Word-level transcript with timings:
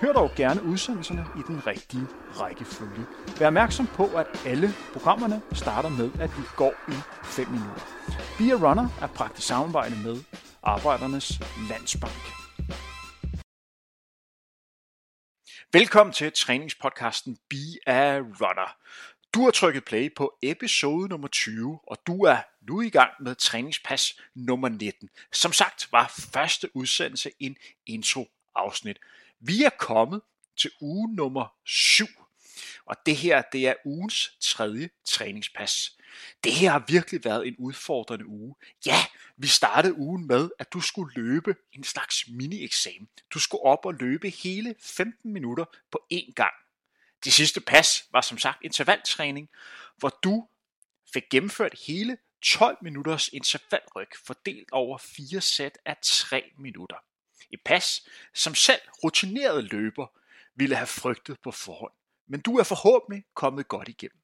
Hør 0.00 0.12
dog 0.12 0.30
gerne 0.36 0.62
udsendelserne 0.62 1.26
i 1.38 1.42
den 1.46 1.66
rigtige 1.66 2.06
rækkefølge. 2.40 3.06
Vær 3.38 3.46
opmærksom 3.46 3.86
på, 3.86 4.04
at 4.16 4.26
alle 4.46 4.68
programmerne 4.92 5.42
starter 5.52 5.88
med, 5.88 6.10
at 6.20 6.30
de 6.30 6.42
går 6.56 6.74
i 6.88 6.96
5 7.24 7.48
minutter. 7.48 7.82
Be 8.38 8.44
a 8.52 8.68
Runner 8.68 8.88
er 9.02 9.06
praktisk 9.06 9.46
samarbejde 9.46 9.96
med 10.04 10.16
Arbejdernes 10.62 11.40
Landsbank. 11.70 12.22
Velkommen 15.72 16.12
til 16.12 16.32
træningspodcasten 16.32 17.38
Be 17.50 17.64
a 17.86 18.18
Runner. 18.18 18.76
Du 19.34 19.44
har 19.44 19.50
trykket 19.50 19.84
play 19.84 20.14
på 20.16 20.38
episode 20.42 21.08
nummer 21.08 21.28
20, 21.28 21.78
og 21.86 21.96
du 22.06 22.24
er 22.24 22.38
nu 22.60 22.80
i 22.80 22.90
gang 22.90 23.10
med 23.20 23.34
træningspas 23.34 24.20
nummer 24.34 24.68
19. 24.68 25.10
Som 25.32 25.52
sagt 25.52 25.88
var 25.92 26.12
første 26.32 26.76
udsendelse 26.76 27.30
en 27.40 27.56
intro-afsnit. 27.86 28.98
Vi 29.40 29.64
er 29.64 29.70
kommet 29.78 30.20
til 30.56 30.70
uge 30.80 31.14
nummer 31.14 31.54
7, 31.64 32.06
og 32.84 32.96
det 33.06 33.16
her 33.16 33.42
det 33.52 33.68
er 33.68 33.74
ugens 33.84 34.32
tredje 34.40 34.90
træningspas. 35.04 35.98
Det 36.44 36.52
her 36.52 36.70
har 36.70 36.84
virkelig 36.88 37.24
været 37.24 37.48
en 37.48 37.56
udfordrende 37.58 38.26
uge. 38.26 38.54
Ja, 38.86 39.06
vi 39.36 39.46
startede 39.46 39.94
ugen 39.94 40.26
med, 40.26 40.50
at 40.58 40.72
du 40.72 40.80
skulle 40.80 41.14
løbe 41.14 41.56
en 41.72 41.84
slags 41.84 42.24
mini-eksamen. 42.28 43.08
Du 43.30 43.38
skulle 43.38 43.62
op 43.62 43.86
og 43.86 43.94
løbe 43.94 44.30
hele 44.30 44.74
15 44.80 45.32
minutter 45.32 45.64
på 45.90 46.06
én 46.12 46.32
gang. 46.32 46.54
Det 47.24 47.32
sidste 47.32 47.60
pas 47.60 48.04
var 48.12 48.20
som 48.20 48.38
sagt 48.38 48.58
intervaltræning, 48.64 49.48
hvor 49.96 50.18
du 50.22 50.48
fik 51.12 51.22
gennemført 51.30 51.74
hele 51.86 52.18
12 52.42 52.78
minutters 52.82 53.28
intervalryk 53.28 54.16
fordelt 54.26 54.72
over 54.72 54.98
fire 54.98 55.40
sæt 55.40 55.78
af 55.84 55.96
3 56.02 56.52
minutter 56.58 56.96
i 57.50 57.56
pas, 57.64 58.08
som 58.34 58.54
selv 58.54 58.80
rutinerede 59.04 59.62
løber 59.62 60.06
ville 60.54 60.76
have 60.76 60.86
frygtet 60.86 61.40
på 61.40 61.50
forhånd. 61.50 61.92
Men 62.28 62.40
du 62.40 62.58
er 62.58 62.62
forhåbentlig 62.62 63.24
kommet 63.34 63.68
godt 63.68 63.88
igennem. 63.88 64.18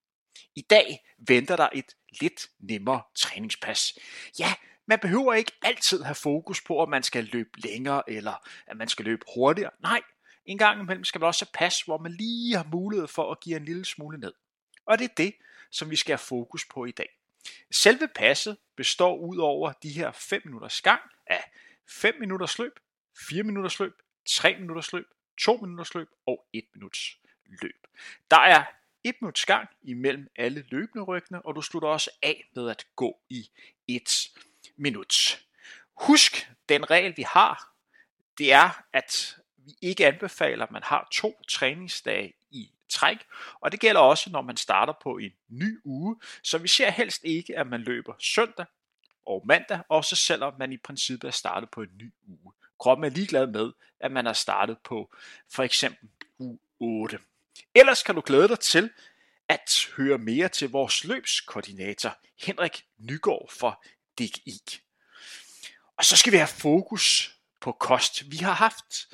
I 0.55 0.61
dag 0.61 1.05
venter 1.19 1.57
der 1.57 1.69
et 1.73 1.97
lidt 2.21 2.49
nemmere 2.59 3.03
træningspas. 3.15 3.99
Ja, 4.39 4.55
man 4.87 4.99
behøver 4.99 5.35
ikke 5.35 5.53
altid 5.63 6.03
have 6.03 6.15
fokus 6.15 6.63
på, 6.63 6.83
at 6.83 6.89
man 6.89 7.03
skal 7.03 7.25
løbe 7.25 7.61
længere, 7.61 8.11
eller 8.11 8.49
at 8.67 8.77
man 8.77 8.89
skal 8.89 9.05
løbe 9.05 9.25
hurtigere. 9.35 9.71
Nej, 9.83 10.03
en 10.47 10.59
gang 10.59 10.81
imellem 10.81 11.05
skal 11.05 11.19
man 11.21 11.27
også 11.27 11.45
have 11.45 11.59
pas, 11.59 11.81
hvor 11.81 11.99
man 11.99 12.13
lige 12.13 12.57
har 12.57 12.69
mulighed 12.73 13.09
for 13.09 13.33
at 13.33 13.41
give 13.41 13.57
en 13.57 13.65
lille 13.65 13.85
smule 13.85 14.19
ned. 14.19 14.33
Og 14.87 14.99
det 14.99 15.05
er 15.05 15.15
det, 15.17 15.35
som 15.71 15.91
vi 15.91 15.97
skal 15.97 16.13
have 16.13 16.19
fokus 16.19 16.65
på 16.65 16.85
i 16.85 16.91
dag. 16.91 17.09
Selve 17.73 18.09
passet 18.09 18.57
består 18.77 19.17
ud 19.17 19.37
over 19.37 19.73
de 19.73 19.91
her 19.91 20.13
5 20.13 20.43
minutters 20.45 20.81
gang 20.81 21.03
af 21.27 21.45
5 21.89 22.15
minutters 22.21 22.59
løb, 22.59 22.73
4 23.17 23.43
minutters 23.43 23.81
løb, 23.81 24.03
3 24.29 24.57
minutters 24.61 24.93
løb, 24.93 25.07
2 25.41 25.57
minutters 25.57 25.95
løb 25.95 26.09
og 26.27 26.47
1 26.53 26.65
minuts 26.75 27.19
løb. 27.63 27.87
Der 28.31 28.41
er 28.41 28.65
1 29.05 29.15
minuts 29.21 29.47
gang 29.47 29.69
imellem 29.83 30.29
alle 30.37 30.65
løbende 30.69 31.05
ryggene, 31.05 31.43
og 31.43 31.57
du 31.57 31.63
slutter 31.63 31.89
også 31.89 32.11
af 32.23 32.51
med 32.55 32.71
at 32.71 32.87
gå 32.97 33.21
i 33.29 33.51
1 33.89 34.31
minut. 34.77 35.45
Husk, 35.97 36.51
den 36.69 36.91
regel 36.91 37.17
vi 37.17 37.23
har, 37.23 37.75
det 38.39 38.53
er, 38.53 38.83
at 38.93 39.39
vi 39.57 39.75
ikke 39.83 40.07
anbefaler, 40.07 40.67
at 40.67 40.71
man 40.71 40.83
har 40.83 41.09
to 41.13 41.43
træningsdage 41.49 42.33
i 42.51 42.71
træk, 42.89 43.19
og 43.61 43.73
det 43.73 43.81
gælder 43.81 44.01
også, 44.01 44.31
når 44.31 44.43
man 44.43 44.57
starter 44.57 44.93
på 45.03 45.17
en 45.19 45.33
ny 45.49 45.81
uge, 45.85 46.21
så 46.43 46.59
vi 46.59 46.69
ser 46.69 46.91
helst 46.91 47.25
ikke, 47.25 47.59
at 47.59 47.67
man 47.67 47.81
løber 47.81 48.15
søndag 48.19 48.67
og 49.27 49.43
mandag, 49.47 49.81
også 49.89 50.17
selvom 50.17 50.55
man 50.59 50.73
i 50.73 50.77
princippet 50.77 51.29
er 51.29 51.33
startet 51.33 51.71
på 51.71 51.83
en 51.83 51.91
ny 51.97 52.13
uge. 52.27 52.53
Kroppen 52.85 53.05
er 53.05 53.09
ligeglad 53.09 53.47
med, 53.47 53.73
at 54.01 54.13
man 54.13 54.27
har 54.27 54.33
startet 54.33 54.79
på 54.85 55.15
for 55.51 55.63
eksempel 55.63 56.09
u 56.39 56.57
8. 56.79 57.19
Ellers 57.75 58.03
kan 58.03 58.15
du 58.15 58.23
glæde 58.27 58.49
dig 58.49 58.61
til 58.61 58.91
at 59.49 59.89
høre 59.97 60.19
mere 60.19 60.49
til 60.49 60.71
vores 60.71 61.05
løbskoordinator, 61.05 62.19
Henrik 62.39 62.85
Nygaard 62.99 63.51
fra 63.51 63.81
DGI. 64.19 64.61
Og 65.97 66.05
så 66.05 66.17
skal 66.17 66.33
vi 66.33 66.37
have 66.37 66.49
fokus 66.49 67.37
på 67.61 67.73
kost. 67.73 68.31
Vi 68.31 68.37
har 68.37 68.53
haft 68.53 69.09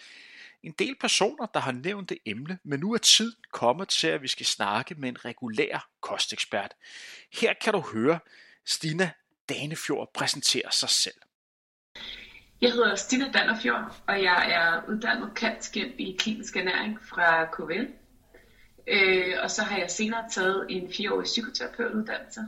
en 0.63 0.73
del 0.73 0.97
personer, 1.01 1.47
der 1.47 1.61
har 1.61 1.73
nævnt 1.73 2.09
det 2.09 2.19
emne, 2.27 2.59
men 2.65 2.81
nu 2.81 2.95
er 2.95 2.99
tid 2.99 3.37
kommet 3.53 3.89
til, 3.89 4.07
at 4.07 4.23
vi 4.23 4.29
skal 4.29 4.47
snakke 4.47 4.95
med 4.95 5.09
en 5.09 5.25
regulær 5.25 5.89
kostekspert. 6.01 6.75
Her 7.33 7.55
kan 7.55 7.73
du 7.73 7.81
høre 7.81 8.19
Stina 8.65 9.11
Danefjord 9.49 10.13
præsentere 10.15 10.73
sig 10.73 10.91
selv. 10.91 11.21
Jeg 12.61 12.73
hedder 12.73 12.95
Stina 12.95 13.31
Dannerfjord, 13.31 14.03
og 14.07 14.23
jeg 14.23 14.53
er 14.53 14.89
uddannet 14.89 15.35
kantskænd 15.35 16.01
i 16.01 16.17
klinisk 16.19 16.57
ernæring 16.57 16.99
fra 17.03 17.45
KVL. 17.45 17.87
Øh, 18.87 19.35
og 19.43 19.51
så 19.51 19.63
har 19.63 19.79
jeg 19.79 19.91
senere 19.91 20.25
taget 20.31 20.67
en 20.69 20.93
fireårig 20.93 21.25
psykoterapeutuddannelse. 21.25 22.41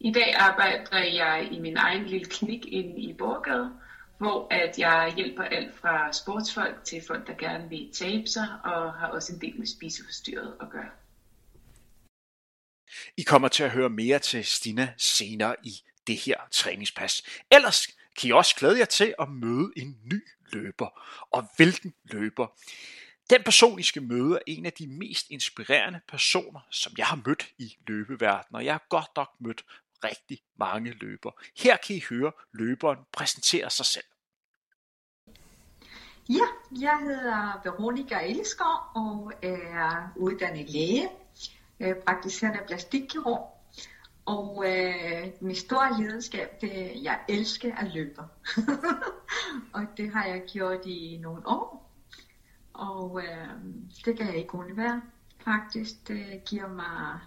I 0.00 0.12
dag 0.12 0.34
arbejder 0.34 0.98
jeg 0.98 1.48
i 1.52 1.58
min 1.58 1.76
egen 1.76 2.06
lille 2.06 2.26
klinik 2.26 2.66
inde 2.66 3.00
i 3.00 3.12
Borgade, 3.12 3.70
hvor 4.18 4.46
at 4.50 4.78
jeg 4.78 5.12
hjælper 5.16 5.42
alt 5.42 5.74
fra 5.74 6.12
sportsfolk 6.12 6.84
til 6.84 7.02
folk, 7.06 7.26
der 7.26 7.34
gerne 7.34 7.68
vil 7.68 7.90
tabe 7.92 8.26
sig, 8.26 8.48
og 8.64 8.92
har 8.92 9.06
også 9.06 9.32
en 9.32 9.40
del 9.40 9.58
med 9.58 9.66
spiseforstyrret 9.66 10.54
at 10.60 10.70
gøre. 10.70 10.90
I 13.16 13.22
kommer 13.22 13.48
til 13.48 13.64
at 13.64 13.70
høre 13.70 13.90
mere 13.90 14.18
til 14.18 14.44
Stina 14.44 14.94
senere 14.96 15.56
i 15.62 15.72
det 16.06 16.16
her 16.16 16.36
træningspas. 16.50 17.22
Ellers 17.50 17.88
kan 18.18 18.28
I 18.28 18.32
også 18.32 18.56
glæde 18.56 18.78
jer 18.78 18.84
til 18.84 19.14
at 19.18 19.28
møde 19.28 19.72
en 19.76 19.98
ny 20.12 20.22
løber. 20.52 20.88
Og 21.30 21.48
hvilken 21.56 21.94
løber? 22.04 22.46
Den 23.30 23.42
person, 23.42 23.78
I 23.78 23.82
skal 23.82 24.02
møde, 24.02 24.34
er 24.34 24.42
en 24.46 24.66
af 24.66 24.72
de 24.72 24.86
mest 24.86 25.26
inspirerende 25.30 26.00
personer, 26.08 26.60
som 26.70 26.92
jeg 26.98 27.06
har 27.06 27.22
mødt 27.26 27.48
i 27.58 27.76
løbeverdenen, 27.86 28.56
og 28.56 28.64
jeg 28.64 28.74
har 28.74 28.86
godt 28.88 29.10
nok 29.16 29.28
mødt 29.40 29.64
rigtig 30.04 30.38
mange 30.58 30.90
løber. 30.90 31.30
Her 31.56 31.76
kan 31.76 31.96
I 31.96 32.02
høre 32.10 32.32
løberen 32.52 32.98
præsentere 33.12 33.70
sig 33.70 33.86
selv. 33.86 34.04
Ja, 36.28 36.46
jeg 36.80 36.98
hedder 37.00 37.60
Veronika 37.64 38.18
Elskov 38.18 38.76
og 38.94 39.32
er 39.42 40.12
uddannet 40.16 40.70
læge, 40.70 41.08
øh, 41.80 41.96
praktiserende 42.06 42.60
plastikkirurg. 42.66 43.61
Og 44.24 44.64
øh, 44.66 45.26
min 45.40 45.54
store 45.54 46.00
lidenskab, 46.00 46.60
det 46.60 47.02
jeg 47.02 47.20
elsker 47.28 47.74
at 47.74 47.92
løbe. 47.94 48.22
og 49.74 49.86
det 49.96 50.10
har 50.10 50.26
jeg 50.26 50.42
gjort 50.52 50.86
i 50.86 51.18
nogle 51.22 51.46
år. 51.46 51.92
Og 52.72 53.22
øh, 53.22 53.48
det 54.04 54.16
kan 54.16 54.26
jeg 54.26 54.36
ikke 54.36 54.54
undvære. 54.54 55.02
Faktisk, 55.44 56.08
det 56.08 56.44
giver 56.44 56.68
mig 56.68 57.18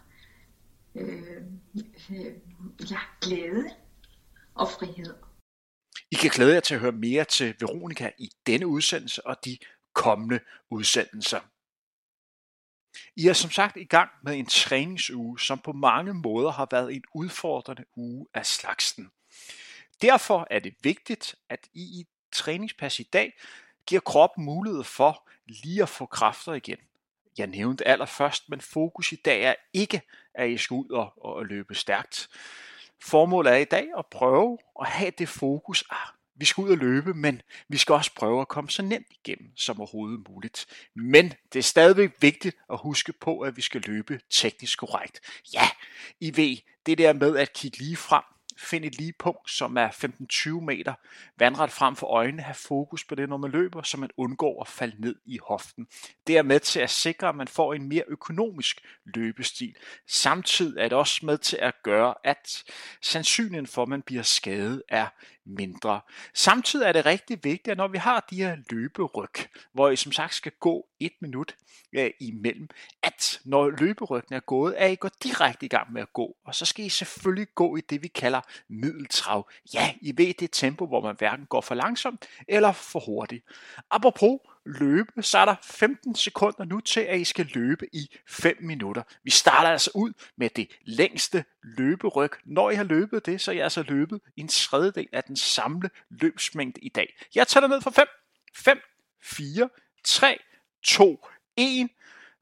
øh, 0.95 1.41
øh, 2.11 2.34
ja, 2.91 3.00
glæde 3.22 3.69
og 4.55 4.67
frihed. 4.69 5.13
I 6.11 6.16
kan 6.16 6.29
glæde 6.29 6.53
jer 6.53 6.59
til 6.59 6.75
at 6.75 6.81
høre 6.81 6.91
mere 6.91 7.23
til 7.23 7.55
Veronika 7.59 8.11
i 8.17 8.29
denne 8.47 8.67
udsendelse 8.67 9.28
og 9.28 9.35
de 9.46 9.58
kommende 9.93 10.40
udsendelser. 10.72 11.40
I 13.16 13.28
er 13.28 13.34
som 13.34 13.52
sagt 13.52 13.78
i 13.78 13.84
gang 13.84 14.09
med 14.24 14.36
en 14.36 14.46
træningsuge, 14.46 15.40
som 15.40 15.59
på 15.59 15.72
mange 15.72 16.14
måder 16.14 16.52
har 16.52 16.68
været 16.72 16.96
en 16.96 17.03
udfordrende 17.14 17.86
uge 17.96 18.28
af 18.34 18.46
slagsen. 18.46 19.12
Derfor 20.02 20.47
er 20.52 20.59
det 20.59 20.76
vigtigt, 20.84 21.36
at 21.50 21.59
I 21.74 21.82
i 21.82 22.08
træningspas 22.32 23.00
i 23.00 23.03
dag 23.03 23.34
giver 23.86 24.02
kroppen 24.02 24.46
mulighed 24.46 24.84
for 24.84 25.30
lige 25.47 25.82
at 25.82 25.90
få 25.90 26.06
kræfter 26.06 26.53
igen. 26.53 26.78
Jeg 27.38 27.47
nævnte 27.47 27.88
allerførst, 27.88 28.50
men 28.50 28.62
fokus 28.62 29.12
i 29.12 29.16
dag 29.16 29.44
er 29.44 29.56
ikke, 29.74 30.02
at 30.34 30.50
I 30.50 30.58
skal 30.58 30.76
ud 30.76 30.90
og, 30.90 31.14
og 31.26 31.46
løbe 31.46 31.76
stærkt. 31.76 32.30
Formålet 33.02 33.53
er 33.53 33.58
i 33.58 33.66
dag 33.66 33.88
at 33.97 34.06
prøve 34.06 34.58
at 34.82 34.88
have 34.88 35.12
det 35.18 35.30
fokus, 35.30 35.84
at 35.92 36.15
vi 36.35 36.46
skal 36.46 36.61
ud 36.61 36.70
og 36.70 36.78
løbe, 36.78 37.14
men 37.14 37.41
vi 37.70 37.78
skal 37.78 37.93
også 37.93 38.11
prøve 38.16 38.41
at 38.41 38.47
komme 38.47 38.70
så 38.70 38.82
nemt 38.82 39.08
igennem 39.11 39.52
som 39.58 39.79
overhovedet 39.79 40.29
muligt. 40.29 40.66
Men 40.96 41.34
det 41.53 41.59
er 41.59 41.64
stadigvæk 41.64 42.11
vigtigt 42.22 42.55
at 42.70 42.78
huske 42.78 43.14
på, 43.14 43.40
at 43.40 43.58
vi 43.58 43.61
skal 43.61 43.82
løbe 43.82 44.20
teknisk 44.29 44.79
korrekt. 44.79 45.20
Ja, 45.53 45.70
I 46.20 46.37
ved, 46.37 46.58
det 46.85 46.97
der 46.97 47.14
med 47.14 47.37
at 47.37 47.53
kigge 47.53 47.78
lige 47.78 47.97
frem, 47.97 48.23
Find 48.57 48.85
et 48.85 48.97
lige 48.97 49.13
punkt, 49.13 49.52
som 49.52 49.78
er 49.78 49.90
15-20 49.90 50.49
meter 50.49 50.93
vandret 51.37 51.72
frem 51.72 51.96
for 51.96 52.07
øjnene. 52.07 52.43
Have 52.43 52.55
fokus 52.55 53.03
på 53.03 53.16
det, 53.16 53.29
når 53.29 53.37
man 53.37 53.52
løber, 53.52 53.81
så 53.81 53.97
man 53.97 54.09
undgår 54.17 54.61
at 54.61 54.67
falde 54.67 55.02
ned 55.02 55.16
i 55.25 55.40
hoften. 55.43 55.87
Det 56.28 56.37
er 56.37 56.41
med 56.41 56.59
til 56.59 56.79
at 56.79 56.90
sikre, 56.90 57.29
at 57.29 57.35
man 57.35 57.47
får 57.47 57.73
en 57.73 57.90
mere 57.90 58.03
økonomisk 58.07 58.81
løbestil. 59.05 59.75
Samtidig 60.07 60.79
er 60.79 60.90
det 60.90 60.97
også 60.97 61.25
med 61.25 61.37
til 61.37 61.57
at 61.61 61.73
gøre, 61.84 62.13
at 62.23 62.63
sandsynligheden 63.02 63.67
for, 63.67 63.84
at 63.84 63.90
man 63.90 64.02
bliver 64.02 64.23
skadet, 64.23 64.84
er 64.87 65.08
mindre. 65.46 66.01
Samtidig 66.34 66.85
er 66.85 66.91
det 66.91 67.05
rigtig 67.05 67.43
vigtigt, 67.43 67.67
at 67.67 67.78
når 67.78 67.87
vi 67.87 67.97
har 67.97 68.25
de 68.29 68.35
her 68.35 68.58
løberyg, 68.69 69.47
hvor 69.73 69.90
I 69.90 69.96
som 69.96 70.11
sagt 70.11 70.34
skal 70.34 70.51
gå 70.59 70.87
et 70.99 71.13
minut 71.22 71.55
øh, 71.93 72.11
imellem, 72.19 72.69
at 73.03 73.34
når 73.46 73.70
løberyggen 73.70 74.36
er 74.36 74.40
gået, 74.40 74.74
er 74.78 74.88
I 74.88 74.96
går 74.96 75.12
direkte 75.24 75.66
i 75.66 75.70
gang 75.70 75.94
med 75.94 76.02
at 76.02 76.14
gå, 76.14 76.36
og 76.46 76.56
så 76.56 76.66
skal 76.66 76.86
I 76.86 76.90
selvfølgelig 76.90 77.47
gå 77.56 77.76
i 77.76 77.82
det, 77.82 78.03
vi 78.03 78.08
kalder 78.08 78.42
middeltrav. 78.70 79.50
Ja, 79.74 79.94
I 80.02 80.14
ved 80.18 80.34
det 80.34 80.50
tempo, 80.52 80.88
hvor 80.88 81.02
man 81.02 81.16
hverken 81.18 81.46
går 81.46 81.62
for 81.62 81.76
langsomt 81.76 82.28
eller 82.47 82.72
for 82.72 83.00
hurtigt. 83.00 83.46
Apropos 83.92 84.40
løbe, 84.66 85.24
så 85.24 85.38
er 85.38 85.46
der 85.46 85.56
15 85.64 86.16
sekunder 86.16 86.66
nu 86.66 86.80
til, 86.80 87.00
at 87.00 87.20
I 87.20 87.24
skal 87.24 87.50
løbe 87.53 87.96
i 87.96 88.16
5 88.28 88.58
minutter. 88.59 89.03
Vi 89.24 89.30
starter 89.30 89.70
altså 89.70 89.92
ud 89.96 90.14
med 90.38 90.50
det 90.50 90.72
længste 90.86 91.46
løberyg. 91.64 92.32
Når 92.46 92.70
I 92.70 92.76
har 92.76 92.84
løbet 92.84 93.26
det, 93.26 93.42
så 93.42 93.52
er 93.52 93.56
I 93.56 93.59
altså 93.59 93.84
løbet 93.84 94.22
en 94.38 94.47
tredjedel 94.47 95.08
af 95.14 95.24
den 95.24 95.36
samlede 95.36 95.94
løbsmængde 96.09 96.82
i 96.82 96.90
dag. 96.90 97.18
Jeg 97.36 97.47
tæller 97.47 97.68
ned 97.68 97.82
for 97.82 97.90
5, 97.90 98.08
5, 98.56 98.80
4, 99.24 99.70
3, 100.03 100.40
2, 100.84 101.28
1. 101.58 101.90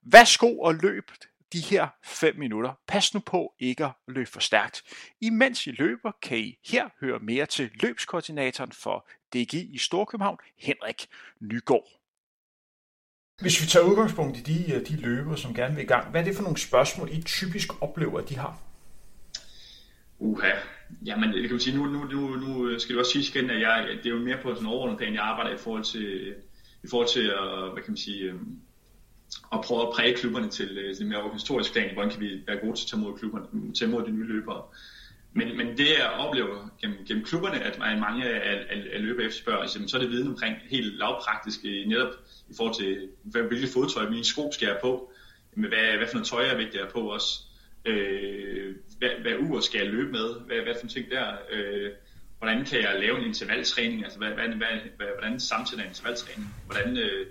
Værsgo 0.05 0.59
og 0.59 0.75
løb 0.75 1.11
de 1.53 1.59
her 1.59 1.87
5 2.03 2.35
minutter. 2.35 2.73
Pas 2.87 3.13
nu 3.13 3.19
på 3.19 3.53
ikke 3.59 3.85
at 3.85 3.91
løbe 4.07 4.29
for 4.29 4.39
stærkt. 4.39 4.81
Imens 5.21 5.67
I 5.67 5.71
løber, 5.71 6.11
kan 6.21 6.37
I 6.37 6.57
her 6.65 6.89
høre 6.99 7.19
mere 7.19 7.45
til 7.45 7.71
løbskoordinatoren 7.81 8.71
for 8.71 9.07
DGI 9.33 9.73
i 9.73 9.77
Storkøbenhavn, 9.77 10.37
Henrik 10.57 11.07
Nygaard. 11.39 11.87
Hvis 13.41 13.61
vi 13.61 13.67
tager 13.67 13.85
udgangspunkt 13.85 14.37
i 14.37 14.41
de, 14.41 14.73
øh, 14.73 14.87
de 14.87 14.95
løbere, 14.95 15.37
som 15.37 15.53
gerne 15.53 15.75
vil 15.75 15.83
i 15.83 15.87
gang, 15.87 16.11
hvad 16.11 16.21
er 16.21 16.25
det 16.25 16.35
for 16.35 16.43
nogle 16.43 16.57
spørgsmål, 16.57 17.09
I 17.11 17.21
typisk 17.21 17.83
oplever, 17.83 18.19
at 18.19 18.29
de 18.29 18.37
har? 18.37 18.59
Uha, 20.19 20.51
jamen 21.05 21.29
det 21.29 21.41
kan 21.41 21.51
man 21.51 21.59
sige, 21.59 21.77
nu, 21.77 21.85
nu, 21.85 22.03
nu, 22.03 22.35
nu 22.35 22.79
skal 22.79 22.95
du 22.95 22.99
også 22.99 23.11
sige 23.11 23.39
igen, 23.39 23.49
at 23.49 23.61
jeg, 23.61 23.87
det 24.03 24.05
er 24.05 24.09
jo 24.09 24.19
mere 24.19 24.37
på 24.41 24.49
sådan 24.49 24.67
en 24.67 24.73
overordnet 24.73 24.97
plan, 24.97 25.13
jeg 25.13 25.23
arbejder 25.23 25.53
i 25.55 25.57
forhold 25.57 25.83
til, 25.83 26.35
i 26.83 26.87
forhold 26.89 27.07
til 27.07 27.27
at, 27.27 27.71
hvad 27.73 27.83
kan 27.83 27.91
man 27.91 27.97
sige, 27.97 28.33
og 29.49 29.59
at 29.59 29.65
prøve 29.65 29.81
at 29.81 29.93
præge 29.93 30.15
klubberne 30.15 30.49
til, 30.49 30.77
øh, 30.77 30.95
til 30.95 31.05
mere 31.05 31.23
organisatorisk 31.23 31.71
plan, 31.71 31.93
hvordan 31.93 32.11
kan 32.11 32.19
vi 32.21 32.43
være 32.47 32.57
gode 32.57 32.75
til 32.75 32.85
at 32.85 32.89
tage 32.89 33.01
mod, 33.01 33.17
klubberne, 33.17 33.73
tage 33.73 33.91
mod 33.91 34.05
de 34.05 34.11
nye 34.11 34.27
løbere. 34.27 34.61
Men, 35.33 35.57
men 35.57 35.77
det 35.77 35.87
jeg 35.99 36.09
oplever 36.09 36.69
gennem, 36.81 36.97
gennem 37.07 37.25
klubberne, 37.25 37.61
at 37.61 37.79
mange 37.79 38.25
af, 38.25 38.65
af, 38.69 38.83
af 38.93 39.01
løbere 39.01 39.25
efterspørger, 39.25 39.59
altså, 39.59 39.79
så 39.87 39.97
er 39.97 40.01
det 40.01 40.11
viden 40.11 40.27
omkring 40.27 40.55
helt 40.69 40.97
lavpraktisk, 40.97 41.59
øh, 41.65 41.87
netop 41.87 42.13
i 42.49 42.53
forhold 42.57 42.75
til, 42.75 43.09
hvad, 43.23 43.41
hvilket 43.41 43.69
fodtøj 43.69 44.09
mine 44.09 44.23
sko 44.23 44.51
skal 44.51 44.65
jeg 44.65 44.77
på, 44.81 45.11
jamen, 45.55 45.69
hvad, 45.69 45.97
hvad 45.97 46.07
for 46.07 46.13
noget 46.13 46.27
tøj 46.27 46.45
jeg 46.45 46.57
vigtigt 46.57 46.83
på 46.93 46.99
også, 46.99 47.39
øh, 47.85 48.75
hvad, 48.97 49.09
hvad 49.21 49.33
ur 49.39 49.59
skal 49.59 49.81
jeg 49.81 49.93
løbe 49.93 50.11
med, 50.11 50.33
hvad, 50.45 50.57
hvad 50.57 50.75
for 50.81 50.87
ting 50.87 51.11
der, 51.11 51.27
øh, 51.51 51.91
hvordan 52.37 52.65
kan 52.65 52.81
jeg 52.81 52.99
lave 52.99 53.19
en 53.19 53.25
intervaltræning, 53.25 54.03
altså 54.03 54.17
hvad, 54.17 54.29
hvad, 54.29 54.47
hvad, 54.47 55.07
hvordan 55.19 55.39
samtidig 55.39 55.81
en 55.81 55.87
intervaltræning, 55.89 56.55
hvordan, 56.65 56.97
øh, 56.97 57.27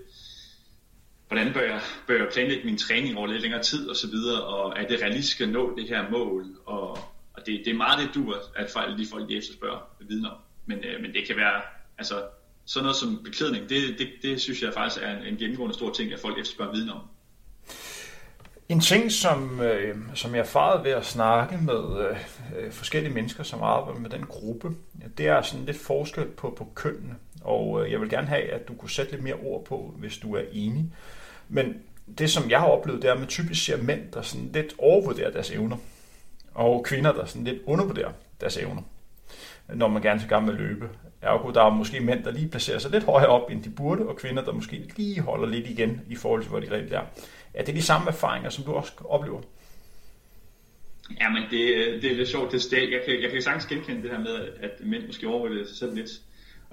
hvordan 1.27 1.53
bør 1.53 1.61
jeg, 1.61 1.81
bør 2.07 2.17
jeg 2.17 2.27
planlægge 2.33 2.65
min 2.65 2.77
træning 2.77 3.17
over 3.17 3.27
lidt 3.27 3.41
længere 3.41 3.63
tid 3.63 3.89
og 3.89 3.95
så 3.95 4.07
videre, 4.07 4.43
og 4.43 4.73
er 4.79 4.87
det 4.87 5.01
realistisk 5.01 5.41
at 5.41 5.49
nå 5.49 5.75
det 5.75 5.87
her 5.87 6.09
mål, 6.09 6.45
og, 6.65 6.89
og 7.33 7.45
det, 7.45 7.61
det 7.65 7.67
er 7.67 7.77
meget 7.77 7.99
det 7.99 8.15
du, 8.15 8.35
at 8.55 8.69
folk, 8.73 8.97
de 8.97 9.07
folk 9.11 9.29
de 9.29 9.37
efterspørger 9.37 9.79
viden 9.99 10.25
om, 10.25 10.37
men, 10.65 10.77
øh, 10.77 11.01
men 11.01 11.13
det 11.13 11.27
kan 11.27 11.35
være, 11.35 11.61
altså 11.97 12.15
sådan 12.65 12.83
noget 12.83 12.95
som 12.95 13.21
beklædning, 13.23 13.69
det, 13.69 13.95
det, 13.97 14.09
det 14.21 14.41
synes 14.41 14.61
jeg 14.61 14.73
faktisk 14.73 15.03
er 15.03 15.17
en, 15.17 15.25
en 15.25 15.37
gennemgående 15.37 15.75
stor 15.75 15.93
ting, 15.93 16.13
at 16.13 16.19
folk 16.19 16.39
efterspørger 16.39 16.71
viden 16.71 16.89
om. 16.89 17.01
En 18.69 18.79
ting, 18.79 19.11
som, 19.11 19.61
øh, 19.61 19.97
som 20.15 20.35
jeg 20.35 20.39
erfarede 20.39 20.83
ved 20.83 20.91
at 20.91 21.05
snakke 21.05 21.57
med 21.57 22.09
øh, 22.09 22.17
øh, 22.57 22.71
forskellige 22.71 23.13
mennesker, 23.13 23.43
som 23.43 23.61
arbejder 23.61 23.99
med 23.99 24.09
den 24.09 24.25
gruppe, 24.25 24.69
det 25.17 25.27
er 25.27 25.41
sådan 25.41 25.65
lidt 25.65 25.77
forskel 25.77 26.25
på, 26.25 26.55
på 26.57 26.71
kønnene. 26.75 27.15
Og 27.43 27.85
øh, 27.85 27.91
jeg 27.91 28.01
vil 28.01 28.09
gerne 28.09 28.27
have, 28.27 28.43
at 28.43 28.67
du 28.67 28.73
kunne 28.73 28.89
sætte 28.89 29.11
lidt 29.11 29.23
mere 29.23 29.33
ord 29.33 29.65
på, 29.65 29.93
hvis 29.97 30.17
du 30.17 30.35
er 30.35 30.41
enig. 30.51 30.85
Men 31.49 31.75
det, 32.17 32.29
som 32.29 32.49
jeg 32.49 32.59
har 32.59 32.67
oplevet, 32.67 33.01
det 33.01 33.07
er, 33.07 33.13
at 33.13 33.19
man 33.19 33.27
typisk 33.27 33.65
ser 33.65 33.77
mænd, 33.77 34.11
der 34.11 34.21
sådan 34.21 34.49
lidt 34.53 34.73
overvurderer 34.77 35.31
deres 35.31 35.51
evner. 35.51 35.77
Og 36.53 36.83
kvinder, 36.85 37.11
der 37.11 37.25
sådan 37.25 37.43
lidt 37.43 37.61
undervurderer 37.65 38.11
deres 38.41 38.57
evner 38.57 38.81
når 39.67 39.87
man 39.87 40.01
gerne 40.01 40.19
skal 40.19 40.29
gang 40.29 40.45
med 40.45 40.53
at 40.53 40.59
løbe. 40.59 40.89
Ergo, 41.21 41.51
der 41.51 41.63
er 41.63 41.69
måske 41.69 41.99
mænd, 41.99 42.23
der 42.23 42.31
lige 42.31 42.49
placerer 42.49 42.79
sig 42.79 42.91
lidt 42.91 43.03
højere 43.03 43.27
op, 43.27 43.51
end 43.51 43.63
de 43.63 43.69
burde, 43.69 44.07
og 44.07 44.17
kvinder, 44.17 44.43
der 44.43 44.51
måske 44.51 44.91
lige 44.97 45.21
holder 45.21 45.47
lidt 45.47 45.67
igen 45.67 46.01
i 46.09 46.15
forhold 46.15 46.41
til, 46.41 46.49
hvor 46.49 46.59
de 46.59 46.71
reelt 46.71 46.93
er. 46.93 47.01
Er 47.53 47.63
det 47.63 47.75
de 47.75 47.81
samme 47.81 48.07
erfaringer, 48.07 48.49
som 48.49 48.63
du 48.63 48.73
også 48.73 48.91
oplever? 49.05 49.41
Ja, 51.19 51.29
men 51.29 51.43
det, 51.43 52.01
det 52.01 52.11
er 52.11 52.15
lidt 52.15 52.29
sjovt. 52.29 52.51
Det. 52.51 52.73
Jeg, 52.73 53.01
kan, 53.05 53.21
jeg 53.21 53.31
kan 53.31 53.41
sagtens 53.41 53.65
genkende 53.65 54.01
det 54.01 54.11
her 54.11 54.19
med, 54.19 54.47
at 54.59 54.71
mænd 54.79 55.07
måske 55.07 55.27
overvurderer 55.27 55.65
sig 55.65 55.77
selv 55.77 55.95
lidt. 55.95 56.09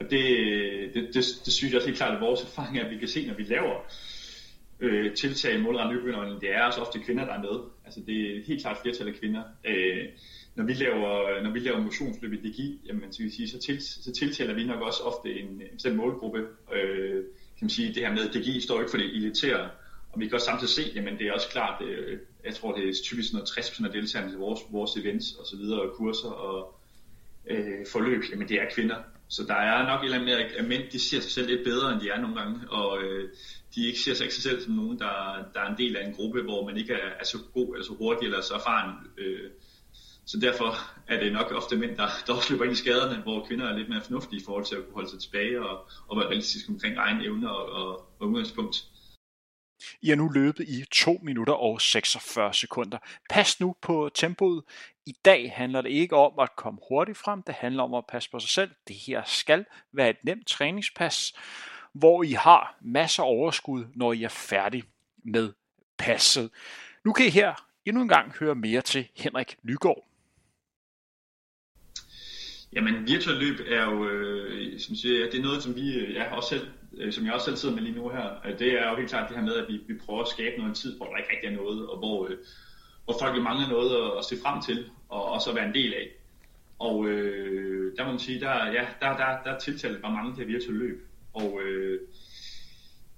Og 0.00 0.11
det, 0.11 0.94
det, 0.94 1.14
det, 1.14 1.25
det 1.44 1.52
synes 1.52 1.73
jeg 1.73 1.76
også 1.76 1.88
helt 1.88 1.99
klart, 1.99 2.14
at 2.14 2.20
vores 2.20 2.43
erfaring 2.43 2.79
er, 2.79 2.85
at 2.85 2.91
vi 2.91 2.99
kan 2.99 3.08
se, 3.08 3.26
når 3.26 3.35
vi 3.35 3.43
laver 3.43 3.75
øh, 4.81 5.14
tiltag 5.14 5.61
målrettet 5.61 5.94
løbebegynderne, 5.94 6.41
det 6.41 6.55
er 6.55 6.62
også 6.62 6.81
ofte 6.81 6.99
kvinder, 6.99 7.25
der 7.25 7.32
er 7.32 7.43
med. 7.43 7.61
Altså, 7.85 8.00
det 8.06 8.37
er 8.37 8.44
helt 8.47 8.62
klart 8.62 8.79
flertal 8.82 9.08
af 9.08 9.14
kvinder. 9.14 9.43
Øh, 9.64 10.05
når 10.55 10.64
vi 10.64 10.73
laver, 10.73 11.43
når 11.43 11.50
vi 11.50 11.58
laver 11.58 11.81
motionsløb 11.81 12.32
i 12.32 12.37
DGI, 12.37 12.81
jamen, 12.87 13.12
så, 13.12 13.23
sige, 13.37 13.49
så, 13.49 13.58
til, 13.58 13.82
så 13.82 14.12
tiltaler 14.12 14.55
vi 14.55 14.64
nok 14.64 14.81
også 14.81 15.02
ofte 15.02 15.41
en, 15.41 15.49
en 15.49 15.75
bestemt 15.75 15.97
målgruppe. 15.97 16.47
Øh, 16.75 17.14
kan 17.58 17.64
man 17.64 17.70
sige, 17.70 17.94
det 17.94 18.06
her 18.06 18.12
med, 18.12 18.29
at 18.29 18.35
DGI 18.35 18.61
står 18.61 18.79
ikke 18.81 18.91
for 18.91 18.99
det 18.99 19.17
elitære, 19.17 19.70
og 20.12 20.20
vi 20.20 20.26
kan 20.26 20.35
også 20.35 20.47
samtidig 20.47 20.73
se, 20.75 20.82
jamen 20.94 21.19
det 21.19 21.26
er 21.26 21.32
også 21.32 21.49
klart, 21.49 21.82
øh, 21.82 22.19
jeg 22.44 22.55
tror 22.55 22.76
det 22.76 22.88
er 22.88 22.93
typisk 23.05 23.32
noget 23.32 23.49
60% 23.49 23.87
af 23.87 23.93
deltagerne 23.93 24.31
til 24.31 24.38
vores, 24.38 24.61
vores 24.70 24.97
events 24.97 25.32
og 25.32 25.47
så 25.47 25.56
videre, 25.56 25.81
og 25.81 25.94
kurser 25.97 26.29
og 26.29 26.81
øh, 27.47 27.87
forløb, 27.93 28.23
jamen 28.31 28.49
det 28.49 28.61
er 28.61 28.64
kvinder. 28.75 28.97
Så 29.30 29.44
der 29.44 29.54
er 29.54 29.86
nok 29.86 30.00
et 30.00 30.04
eller 30.04 30.18
andet 30.18 30.38
med, 30.38 30.58
at 30.58 30.68
mænd 30.68 30.90
de 30.92 30.98
ser 30.98 31.20
sig 31.20 31.30
selv 31.30 31.46
lidt 31.46 31.64
bedre, 31.64 31.92
end 31.92 32.00
de 32.00 32.08
er 32.08 32.20
nogle 32.20 32.40
gange, 32.40 32.70
og 32.70 33.02
øh, 33.02 33.30
de 33.74 33.86
ikke 33.86 34.00
ser 34.00 34.14
sig 34.14 34.24
ikke 34.24 34.34
sig 34.34 34.42
selv 34.42 34.62
som 34.62 34.72
nogen, 34.72 34.98
der, 34.98 35.44
der 35.54 35.60
er 35.60 35.70
en 35.70 35.78
del 35.78 35.96
af 35.96 36.06
en 36.06 36.14
gruppe, 36.14 36.42
hvor 36.42 36.66
man 36.66 36.76
ikke 36.76 36.92
er, 36.92 37.10
er 37.20 37.24
så 37.24 37.38
god 37.54 37.74
eller 37.74 37.86
så 37.86 37.92
hurtig 37.92 38.26
eller 38.26 38.40
så 38.40 38.54
erfaren. 38.54 38.94
Øh, 39.18 39.50
så 40.26 40.38
derfor 40.40 40.74
er 41.06 41.20
det 41.20 41.32
nok 41.32 41.52
ofte 41.52 41.76
mænd, 41.76 41.96
der, 41.96 42.08
der 42.26 42.32
også 42.32 42.52
løber 42.52 42.64
ind 42.64 42.72
i 42.72 42.76
skaderne, 42.76 43.22
hvor 43.22 43.46
kvinder 43.46 43.66
er 43.66 43.76
lidt 43.76 43.88
mere 43.88 44.02
fornuftige 44.02 44.40
i 44.40 44.44
forhold 44.44 44.64
til 44.64 44.74
at 44.74 44.84
kunne 44.84 44.94
holde 44.94 45.10
sig 45.10 45.20
tilbage 45.20 45.62
og, 45.62 45.88
og 46.08 46.16
være 46.16 46.26
realistisk 46.26 46.68
omkring 46.68 46.96
egen 46.96 47.20
evner 47.20 47.48
og, 47.48 47.66
og, 47.72 48.06
og 48.18 48.28
udgangspunkt. 48.28 48.76
I 50.02 50.10
er 50.10 50.16
nu 50.16 50.28
løbet 50.28 50.68
i 50.68 50.84
2 50.90 51.20
minutter 51.22 51.54
og 51.54 51.80
46 51.80 52.54
sekunder. 52.54 52.99
Pas 53.30 53.60
nu 53.60 53.76
på 53.80 54.10
tempoet. 54.14 54.62
I 55.06 55.16
dag 55.25 55.52
handler 55.56 55.80
det 55.80 55.90
ikke 55.90 56.16
om 56.16 56.38
at 56.38 56.56
komme 56.56 56.80
hurtigt 56.88 57.18
frem, 57.18 57.42
det 57.42 57.54
handler 57.54 57.82
om 57.82 57.94
at 57.94 58.06
passe 58.06 58.30
på 58.30 58.40
sig 58.40 58.50
selv. 58.50 58.70
Det 58.88 58.96
her 58.96 59.22
skal 59.25 59.64
være 59.92 60.10
et 60.10 60.25
nemt 60.25 60.46
træningspas, 60.46 61.34
hvor 61.92 62.22
I 62.22 62.32
har 62.32 62.76
masser 62.80 63.22
af 63.22 63.26
overskud, 63.26 63.84
når 63.94 64.12
I 64.12 64.22
er 64.22 64.28
færdig 64.28 64.84
med 65.25 65.52
passet. 65.99 66.50
Nu 67.04 67.12
kan 67.12 67.26
I 67.26 67.30
her 67.30 67.54
endnu 67.84 68.02
en 68.02 68.08
gang 68.08 68.32
høre 68.32 68.54
mere 68.54 68.80
til 68.80 69.08
Henrik 69.16 69.56
Nygaard. 69.62 70.10
Jamen, 72.72 73.06
virtuel 73.06 73.36
løb 73.36 73.60
er 73.66 73.84
jo, 73.84 74.08
øh, 74.08 74.80
som 74.80 74.94
siger, 74.94 75.30
det 75.30 75.38
er 75.38 75.42
noget, 75.42 75.62
som 75.62 75.76
vi, 75.76 75.94
øh, 75.94 76.14
ja, 76.14 76.34
også 76.36 76.48
selv, 76.48 76.66
øh, 76.98 77.12
som 77.12 77.24
jeg 77.24 77.34
også 77.34 77.44
selv 77.44 77.56
sidder 77.56 77.74
med 77.74 77.82
lige 77.82 77.96
nu 77.96 78.08
her. 78.08 78.46
Øh, 78.46 78.58
det 78.58 78.72
er 78.72 78.90
jo 78.90 78.96
helt 78.96 79.08
klart 79.08 79.28
det 79.28 79.36
her 79.36 79.44
med, 79.44 79.54
at 79.54 79.68
vi, 79.68 79.80
vi 79.88 79.94
prøver 80.06 80.20
at 80.22 80.28
skabe 80.28 80.60
noget 80.60 80.76
tid, 80.76 80.96
hvor 80.96 81.06
der 81.06 81.16
ikke 81.16 81.30
rigtig 81.32 81.48
er 81.48 81.56
noget, 81.62 81.88
og 81.88 81.98
hvor, 81.98 82.26
øh, 82.26 82.36
hvor 83.04 83.16
folk 83.20 83.42
mangler 83.42 83.68
noget 83.68 83.96
at, 83.96 84.18
at 84.18 84.24
se 84.24 84.36
frem 84.42 84.62
til, 84.62 84.90
og 85.08 85.24
også 85.24 85.50
at 85.50 85.56
være 85.56 85.66
en 85.66 85.74
del 85.74 85.94
af. 85.94 86.08
Og 86.78 87.08
øh, 87.08 87.96
der 87.96 88.04
må 88.04 88.10
man 88.10 88.18
sige, 88.18 88.40
der, 88.40 88.66
ja, 88.66 88.86
der, 89.00 89.16
der, 89.16 89.42
der 89.44 89.58
tiltaler 89.58 90.00
bare 90.00 90.12
mange 90.12 90.36
til 90.36 90.48
virtuel 90.48 90.76
løb. 90.76 91.06
Og 91.34 91.60
øh, 91.64 92.00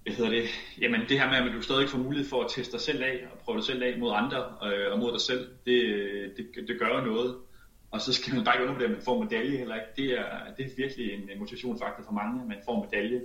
hvad 0.02 0.12
hedder 0.12 0.30
det? 0.30 0.44
Jamen 0.80 1.00
det 1.08 1.20
her 1.20 1.30
med, 1.30 1.50
at 1.50 1.56
du 1.56 1.62
stadig 1.62 1.88
får 1.88 1.98
mulighed 1.98 2.28
for 2.28 2.44
at 2.44 2.50
teste 2.50 2.72
dig 2.72 2.80
selv 2.80 3.02
af, 3.02 3.26
og 3.32 3.38
prøve 3.38 3.56
dig 3.58 3.64
selv 3.64 3.82
af 3.82 3.98
mod 3.98 4.12
andre, 4.14 4.38
øh, 4.38 4.92
og 4.92 4.98
mod 4.98 5.12
dig 5.12 5.20
selv, 5.20 5.48
det, 5.66 5.82
øh, 5.82 6.30
det, 6.36 6.68
det 6.68 6.78
gør 6.78 7.04
noget. 7.04 7.36
Og 7.92 8.00
så 8.00 8.12
skal 8.12 8.34
man 8.34 8.44
bare 8.44 8.54
ikke 8.54 8.62
undervurdere, 8.62 8.90
at 8.90 8.96
man 8.96 9.04
får 9.04 9.22
medalje 9.22 9.56
heller 9.56 9.74
ikke. 9.74 9.92
Det 9.96 10.08
er, 10.20 10.54
det 10.56 10.66
er 10.66 10.70
virkelig 10.76 11.12
en 11.12 11.38
motivationsfaktor 11.38 12.04
for 12.04 12.12
mange, 12.12 12.42
at 12.42 12.48
man 12.48 12.62
får 12.64 12.84
medalje. 12.84 13.20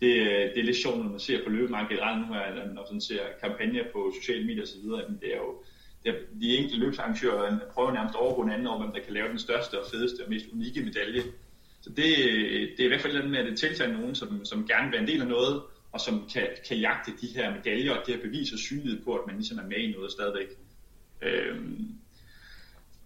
Det, 0.00 0.12
øh, 0.26 0.44
det 0.52 0.58
er 0.58 0.62
lidt 0.62 0.76
sjovt, 0.76 0.98
når 0.98 1.10
man 1.10 1.20
ser 1.20 1.44
på 1.44 1.50
løbemarkedet 1.50 1.90
generelt 1.90 2.28
nu, 2.28 2.34
eller 2.34 2.72
når 2.74 2.92
man 2.92 3.00
ser 3.00 3.22
kampagner 3.42 3.84
på 3.92 4.12
sociale 4.20 4.46
medier 4.46 4.62
osv., 4.62 4.86
det 5.20 5.32
er 5.34 5.36
jo 5.36 5.62
det 6.04 6.10
er, 6.10 6.18
de 6.40 6.56
enkelte 6.56 6.78
løbsarrangører 6.84 7.54
øh, 7.54 7.60
prøver 7.74 7.92
nærmest 7.92 8.14
at 8.14 8.20
overgå 8.20 8.42
anden 8.42 8.66
over, 8.66 8.78
hvem 8.82 8.92
der 8.92 9.00
kan 9.00 9.14
lave 9.14 9.28
den 9.28 9.38
største 9.38 9.80
og 9.80 9.86
fedeste 9.90 10.24
og 10.24 10.30
mest 10.30 10.46
unikke 10.52 10.82
medalje. 10.82 11.22
Så 11.80 11.90
det, 11.90 12.06
det 12.76 12.80
er 12.80 12.84
i 12.84 12.88
hvert 12.88 13.00
fald 13.00 13.14
noget 13.14 13.30
med, 13.30 13.38
at 13.38 13.46
det 13.46 13.58
tiltager 13.58 13.92
nogen, 13.92 14.14
som, 14.14 14.44
som 14.44 14.66
gerne 14.66 14.84
vil 14.84 14.92
være 14.92 15.02
en 15.02 15.08
del 15.08 15.20
af 15.20 15.26
noget, 15.26 15.62
og 15.92 16.00
som 16.00 16.28
kan, 16.32 16.48
kan 16.68 16.76
jagte 16.76 17.12
de 17.20 17.26
her 17.26 17.54
medaljer 17.56 17.92
og 17.92 18.06
det 18.06 18.14
her 18.14 18.22
bevis 18.22 18.52
og 18.52 18.58
synlighed 18.58 19.04
på, 19.04 19.14
at 19.14 19.26
man 19.26 19.36
ligesom 19.36 19.58
er 19.58 19.62
med 19.62 19.76
i 19.76 19.92
noget 19.92 20.12
stadigvæk. 20.12 20.48
Øhm, 21.22 21.94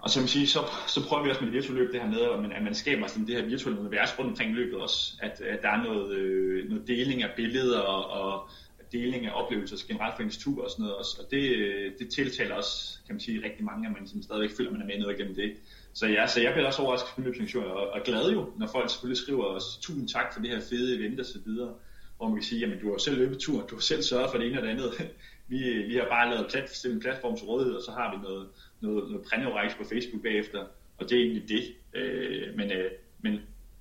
og 0.05 0.11
så, 0.11 0.21
man 0.21 0.29
sige, 0.29 0.47
så, 0.47 0.61
så 0.87 1.09
prøver 1.09 1.25
vi 1.25 1.31
også 1.31 1.41
med 1.45 1.53
det 1.53 1.57
virtuelle 1.57 1.83
løb 1.83 1.93
det 1.93 2.01
her 2.01 2.09
med, 2.09 2.21
at 2.21 2.41
man, 2.41 2.53
at 2.53 2.63
man 2.63 2.75
skaber 2.75 3.07
sådan 3.07 3.27
det 3.27 3.37
her 3.37 3.45
virtuelle 3.45 3.81
univers 3.81 4.19
rundt 4.19 4.31
omkring 4.31 4.55
løbet 4.55 4.75
også. 4.75 5.15
At, 5.23 5.41
at 5.41 5.63
der 5.63 5.69
er 5.69 5.83
noget, 5.83 6.13
øh, 6.13 6.69
noget 6.69 6.89
deling 6.89 7.23
af 7.23 7.31
billeder 7.37 7.79
og, 7.79 8.23
og 8.23 8.49
deling 8.93 9.27
af 9.27 9.33
oplevelser 9.35 9.77
generelt 9.89 10.17
for 10.17 10.23
ens 10.23 10.39
tur 10.39 10.65
og 10.65 10.71
sådan 10.71 10.83
noget 10.83 10.97
også. 10.97 11.17
Og 11.21 11.31
det, 11.31 11.57
øh, 11.57 11.93
det 11.99 12.09
tiltaler 12.09 12.55
også, 12.55 12.99
kan 13.07 13.15
man 13.15 13.21
sige, 13.21 13.45
rigtig 13.45 13.65
mange, 13.65 13.87
at 13.89 13.93
man 13.99 14.07
sådan 14.07 14.23
stadigvæk 14.23 14.51
føler, 14.57 14.71
at 14.71 14.73
man 14.73 14.83
er 14.83 14.87
med 14.87 14.99
noget 14.99 15.15
igennem 15.19 15.35
det. 15.35 15.53
Så 15.93 16.07
ja, 16.07 16.27
så 16.27 16.41
jeg 16.41 16.53
bliver 16.53 16.67
også 16.67 16.83
overrasket 16.83 17.11
som 17.15 17.25
løbsarrangør, 17.25 17.71
og, 17.71 17.91
og 17.91 18.01
glad 18.05 18.33
jo, 18.33 18.53
når 18.59 18.67
folk 18.67 18.91
selvfølgelig 18.91 19.23
skriver 19.23 19.45
os, 19.45 19.79
tusind 19.83 20.09
tak 20.09 20.35
for 20.35 20.41
det 20.41 20.51
her 20.51 20.61
fede 20.71 20.99
event 20.99 21.21
og 21.21 21.27
så 21.27 21.39
videre, 21.45 21.75
hvor 22.17 22.29
man 22.29 22.37
kan 22.37 22.45
sige, 22.45 22.61
jamen 22.61 22.79
du 22.81 22.91
har 22.91 22.99
selv 22.99 23.19
løbet 23.19 23.39
turen, 23.39 23.67
du 23.71 23.75
har 23.75 23.81
selv 23.81 24.03
sørget 24.03 24.31
for 24.31 24.39
det 24.39 24.47
ene 24.47 24.59
og 24.59 24.63
det 24.63 24.71
andet. 24.71 24.91
vi, 25.49 25.83
vi 25.83 25.97
har 25.97 26.09
bare 26.09 26.31
lavet 26.31 26.51
plat, 26.51 26.85
en 26.85 27.01
platform 27.01 27.37
til 27.37 27.47
rådighed, 27.47 27.75
og 27.75 27.83
så 27.83 27.91
har 27.91 28.17
vi 28.17 28.23
noget, 28.23 28.49
noget, 28.81 29.11
noget 29.11 29.27
prændeoræks 29.27 29.75
på 29.75 29.85
Facebook 29.85 30.23
bagefter, 30.23 30.67
og 30.99 31.11
det 31.11 31.19
er 31.19 31.23
egentlig 31.23 31.49
det. 31.49 31.75
Øh, 31.95 32.57
men, 32.57 32.73
øh, 32.73 32.91
men 33.21 33.41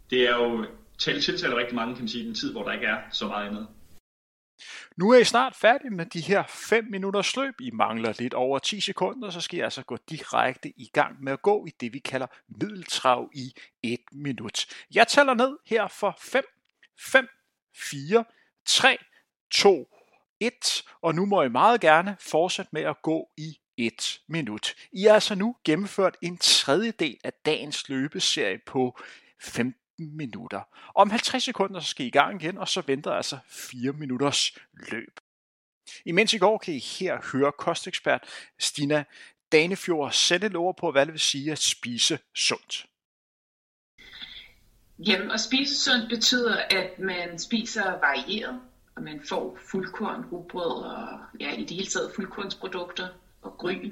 det 0.10 0.30
er 0.30 0.36
jo 0.36 0.66
tiltaler 0.98 1.58
rigtig 1.58 1.76
mange, 1.76 1.96
kan 1.96 2.04
man 2.04 2.10
sige, 2.10 2.24
i 2.24 2.28
den 2.28 2.36
tid, 2.36 2.52
hvor 2.52 2.64
der 2.64 2.74
ikke 2.74 2.86
er 2.86 3.02
så 3.12 3.28
meget 3.28 3.48
andet. 3.48 3.68
Nu 4.98 5.10
er 5.10 5.20
I 5.20 5.24
snart 5.24 5.56
færdige 5.56 5.90
med 5.90 6.06
de 6.06 6.22
her 6.22 6.44
5 6.50 6.86
minutters 6.90 7.36
løb. 7.36 7.54
I 7.62 7.72
mangler 7.72 8.14
lidt 8.20 8.34
over 8.34 8.60
10 8.60 8.80
sekunder, 8.80 9.30
så 9.30 9.42
skal 9.42 9.60
I 9.60 9.62
altså 9.62 9.84
gå 9.84 9.98
direkte 10.10 10.70
i 10.70 10.90
gang 10.94 11.24
med 11.24 11.34
at 11.34 11.42
gå 11.42 11.66
i 11.66 11.70
det, 11.80 11.94
vi 11.94 12.00
kalder 12.00 12.28
middeltrav 12.48 13.30
i 13.34 13.54
1 13.84 14.00
minut. 14.12 14.66
Jeg 14.94 15.08
tæller 15.08 15.34
ned 15.34 15.58
her 15.66 15.88
for 15.88 16.18
5, 16.22 16.44
5, 17.00 17.28
4, 17.76 18.26
3, 18.66 18.98
2, 19.52 19.93
1, 20.44 20.84
og 21.02 21.16
nu 21.16 21.26
må 21.26 21.44
I 21.44 21.50
meget 21.50 21.82
gerne 21.82 22.18
fortsætte 22.20 22.70
med 22.74 22.82
at 22.82 23.02
gå 23.02 23.30
i 23.38 23.58
1 23.78 24.20
minut. 24.28 24.76
I 24.92 25.04
har 25.04 25.14
altså 25.14 25.36
nu 25.36 25.56
gennemført 25.64 26.18
en 26.22 26.38
tredjedel 26.38 27.18
af 27.24 27.34
dagens 27.46 27.90
løbeserie 27.90 28.60
på 28.66 29.00
15 29.42 29.74
minutter. 29.98 30.62
Om 30.96 31.10
50 31.10 31.44
sekunder 31.44 31.80
så 31.80 31.88
skal 31.88 32.06
I 32.06 32.08
i 32.08 32.12
gang 32.12 32.42
igen, 32.42 32.58
og 32.58 32.68
så 32.68 32.82
venter 32.82 33.12
altså 33.12 33.38
4 33.48 33.94
minutters 33.94 34.52
løb. 34.74 35.20
Imens 36.06 36.34
i 36.34 36.38
går 36.38 36.58
kan 36.58 36.74
I 36.74 36.80
her 36.80 37.20
høre 37.32 37.52
kostekspert 37.52 38.24
Stina 38.60 39.04
Danefjord 39.52 40.12
sætte 40.12 40.48
et 40.48 40.56
ord 40.56 40.78
på, 40.78 40.92
hvad 40.92 41.06
det 41.06 41.14
vil 41.14 41.22
sige 41.22 41.52
at 41.52 41.60
spise 41.60 42.20
sundt. 42.36 42.86
Jamen, 45.00 45.32
at 45.32 45.40
spise 45.40 45.76
sundt 45.76 46.10
betyder, 46.10 46.58
at 46.58 47.00
man 47.00 47.40
spiser 47.40 47.92
varieret, 47.92 48.62
og 48.96 49.04
man 49.04 49.22
får 49.30 49.60
fuldkorn, 49.72 50.26
rugbrød 50.32 50.84
og 50.84 51.20
ja, 51.40 51.52
i 51.52 51.64
det 51.64 51.76
hele 51.76 51.88
taget 51.88 52.12
fuldkornsprodukter 52.16 53.08
og 53.42 53.58
gryn 53.58 53.92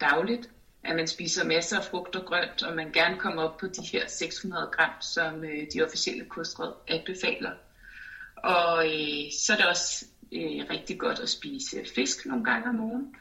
dagligt 0.00 0.50
at 0.82 0.96
man 0.96 1.06
spiser 1.06 1.44
masser 1.44 1.76
af 1.76 1.84
frugt 1.84 2.16
og 2.16 2.24
grønt, 2.24 2.62
og 2.62 2.76
man 2.76 2.92
gerne 2.92 3.18
kommer 3.18 3.42
op 3.42 3.56
på 3.56 3.66
de 3.66 3.86
her 3.92 4.08
600 4.08 4.68
gram, 4.72 4.90
som 5.00 5.44
øh, 5.44 5.66
de 5.72 5.82
officielle 5.82 6.24
kostråd 6.24 6.74
anbefaler. 6.88 7.52
Og 8.36 8.86
øh, 8.86 9.32
så 9.32 9.52
er 9.52 9.56
det 9.56 9.66
også 9.66 10.06
øh, 10.32 10.70
rigtig 10.70 10.98
godt 10.98 11.18
at 11.18 11.28
spise 11.28 11.84
fisk 11.94 12.26
nogle 12.26 12.44
gange 12.44 12.68
om 12.68 12.80
ugen. 12.80 13.14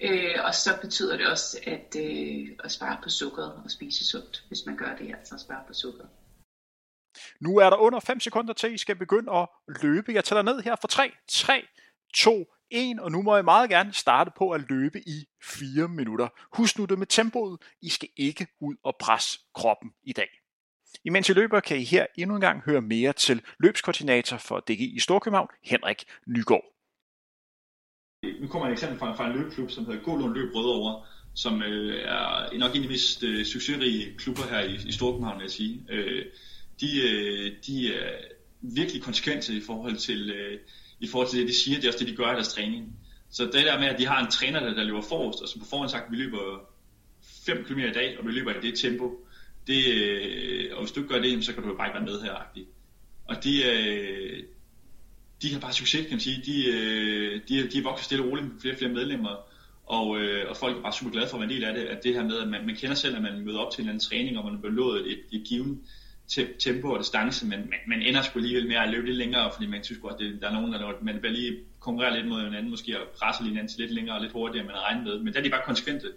Øh, 0.00 0.34
og 0.44 0.54
så 0.54 0.76
betyder 0.80 1.16
det 1.16 1.26
også 1.26 1.58
at, 1.62 1.96
øh, 1.96 2.48
at 2.64 2.72
spare 2.72 2.96
på 3.02 3.08
sukkeret 3.08 3.52
og 3.64 3.70
spise 3.70 4.06
sundt, 4.06 4.44
hvis 4.48 4.66
man 4.66 4.76
gør 4.76 4.94
det, 4.94 5.10
altså 5.18 5.34
at 5.34 5.40
spare 5.40 5.62
på 5.66 5.72
sukkeret. 5.72 6.08
Nu 7.40 7.56
er 7.56 7.70
der 7.70 7.76
under 7.76 8.00
5 8.00 8.20
sekunder 8.20 8.52
til, 8.52 8.74
I 8.74 8.78
skal 8.78 8.96
begynde 8.96 9.32
at 9.32 9.48
løbe. 9.82 10.12
Jeg 10.12 10.24
tæller 10.24 10.42
ned 10.42 10.62
her 10.62 10.76
for 10.80 10.88
3, 10.88 11.12
3, 11.28 11.62
2, 12.14 12.46
1, 12.70 13.00
og 13.00 13.12
nu 13.12 13.22
må 13.22 13.34
jeg 13.34 13.44
meget 13.44 13.70
gerne 13.70 13.92
starte 13.92 14.30
på 14.36 14.50
at 14.50 14.60
løbe 14.68 15.08
i 15.08 15.28
4 15.42 15.88
minutter. 15.88 16.28
Husk 16.52 16.78
nu 16.78 16.84
det 16.84 16.98
med 16.98 17.06
tempoet. 17.06 17.60
I 17.82 17.88
skal 17.88 18.08
ikke 18.16 18.46
ud 18.60 18.76
og 18.84 18.96
presse 19.00 19.38
kroppen 19.54 19.90
i 20.02 20.12
dag. 20.12 20.28
Imens 21.04 21.28
I 21.28 21.32
løber, 21.32 21.60
kan 21.60 21.76
I 21.76 21.84
her 21.84 22.06
endnu 22.18 22.34
en 22.34 22.40
gang 22.40 22.62
høre 22.64 22.80
mere 22.80 23.12
til 23.12 23.42
løbskoordinator 23.60 24.36
for 24.36 24.60
DG 24.60 24.80
i 24.80 25.00
Storkøbenhavn, 25.00 25.48
Henrik 25.64 26.04
Nygaard. 26.26 26.64
Nu 28.40 28.48
kommer 28.48 28.68
et 28.68 28.72
eksempel 28.72 28.98
fra, 28.98 29.14
fra 29.14 29.26
en 29.26 29.36
løbeklub, 29.36 29.70
som 29.70 29.86
hedder 29.86 30.02
Gålund 30.02 30.34
Løb 30.34 30.54
Rødovre, 30.54 31.06
som 31.34 31.62
øh, 31.62 32.02
er 32.04 32.58
nok 32.58 32.74
en 32.74 32.76
af 32.76 32.82
de 32.82 32.88
mest 32.88 33.22
øh, 33.22 33.44
succesrige 33.44 34.14
klubber 34.18 34.42
her 34.50 34.60
i, 34.60 34.74
i 34.88 34.92
Storkøbenhavn, 34.92 35.38
vil 35.38 35.44
jeg 35.44 35.50
sige. 35.50 35.86
Øh, 35.90 36.24
de, 36.80 37.10
øh, 37.10 37.52
de 37.66 37.94
er 37.94 38.10
virkelig 38.60 39.02
konsekvente 39.02 39.54
i 39.54 39.60
forhold 39.60 39.96
til, 39.96 40.30
øh, 40.30 40.58
i 41.00 41.08
forhold 41.08 41.28
til 41.28 41.40
det, 41.40 41.48
de 41.48 41.54
siger, 41.54 41.76
det 41.76 41.84
er 41.84 41.88
også 41.88 41.98
det, 41.98 42.08
de 42.08 42.16
gør 42.16 42.32
i 42.32 42.34
deres 42.34 42.54
træning. 42.54 42.98
Så 43.30 43.44
det 43.44 43.54
der 43.54 43.78
med, 43.78 43.86
at 43.86 43.98
de 43.98 44.06
har 44.06 44.24
en 44.24 44.30
træner, 44.30 44.60
der, 44.60 44.74
der 44.74 44.84
løber 44.84 45.00
forrest, 45.00 45.42
og 45.42 45.48
som 45.48 45.60
på 45.60 45.66
forhånd 45.66 45.90
sagt, 45.90 46.10
vi 46.10 46.16
løber 46.16 46.60
5 47.46 47.64
km 47.64 47.78
i 47.78 47.92
dag, 47.92 48.18
og 48.18 48.26
vi 48.26 48.32
løber 48.32 48.54
i 48.54 48.60
det 48.60 48.78
tempo, 48.78 49.26
det, 49.66 49.86
øh, 49.86 50.70
og 50.72 50.82
hvis 50.82 50.92
du 50.92 51.00
ikke 51.00 51.14
gør 51.14 51.22
det, 51.22 51.44
så 51.44 51.54
kan 51.54 51.62
du 51.62 51.68
jo 51.68 51.76
bare 51.76 51.88
ikke 51.88 51.98
være 51.98 52.06
med 52.06 52.22
her. 52.22 52.64
Og 53.28 53.44
de, 53.44 53.64
øh, 53.64 54.42
de 55.42 55.52
har 55.52 55.60
bare 55.60 55.72
succes, 55.72 56.00
kan 56.00 56.10
man 56.10 56.20
sige. 56.20 56.42
De, 56.46 56.66
øh, 56.68 57.40
de, 57.48 57.68
de 57.68 57.78
er 57.78 57.82
vokset 57.82 58.04
stille 58.04 58.24
og 58.24 58.30
roligt 58.30 58.46
med 58.52 58.60
flere 58.60 58.74
og 58.74 58.78
flere 58.78 58.92
medlemmer, 58.92 59.36
og, 59.86 60.20
øh, 60.20 60.50
og 60.50 60.56
folk 60.56 60.76
er 60.76 60.82
bare 60.82 60.92
super 60.92 61.10
glade 61.10 61.28
for 61.28 61.36
at 61.36 61.40
være 61.40 61.50
en 61.50 61.56
del 61.56 61.64
af 61.64 61.74
det, 61.74 61.82
at 61.82 62.04
det 62.04 62.14
her 62.14 62.24
med, 62.24 62.38
at 62.38 62.48
man, 62.48 62.66
man 62.66 62.76
kender 62.76 62.94
selv, 62.94 63.16
at 63.16 63.22
man 63.22 63.44
møder 63.44 63.58
op 63.58 63.72
til 63.72 63.80
en 63.80 63.82
eller 63.82 63.92
anden 63.92 64.08
træning, 64.08 64.38
og 64.38 64.44
man 64.44 64.54
er 64.54 64.60
belået 64.60 65.12
et, 65.12 65.20
et 65.32 65.44
givet 65.48 65.78
tempo 66.58 66.90
og 66.90 66.98
distance, 66.98 67.46
men 67.46 67.60
man, 67.60 67.78
man 67.86 68.02
ender 68.02 68.22
sgu 68.22 68.38
alligevel 68.38 68.68
med 68.68 68.76
at 68.76 68.90
løbe 68.90 69.06
lidt 69.06 69.16
længere, 69.16 69.52
fordi 69.52 69.66
man 69.66 69.84
synes 69.84 70.00
at 70.10 70.16
det, 70.18 70.42
der 70.42 70.48
er 70.48 70.52
nogen, 70.52 70.72
der 70.72 70.92
man 71.02 71.22
vil 71.22 71.32
lige 71.32 71.56
konkurrere 71.80 72.16
lidt 72.16 72.28
mod 72.28 72.44
hinanden, 72.44 72.70
måske 72.70 73.00
og 73.00 73.06
presse 73.18 73.42
lige 73.42 73.50
hinanden 73.50 73.68
til 73.68 73.80
lidt 73.80 73.92
længere 73.92 74.16
og 74.16 74.22
lidt 74.22 74.32
hurtigere, 74.32 74.60
end 74.60 74.66
man 74.66 74.76
har 74.76 74.84
regnet 74.88 75.04
med. 75.04 75.18
Men 75.18 75.32
der 75.32 75.38
er 75.38 75.42
de 75.42 75.50
bare 75.50 75.62
konsekvente. 75.64 76.12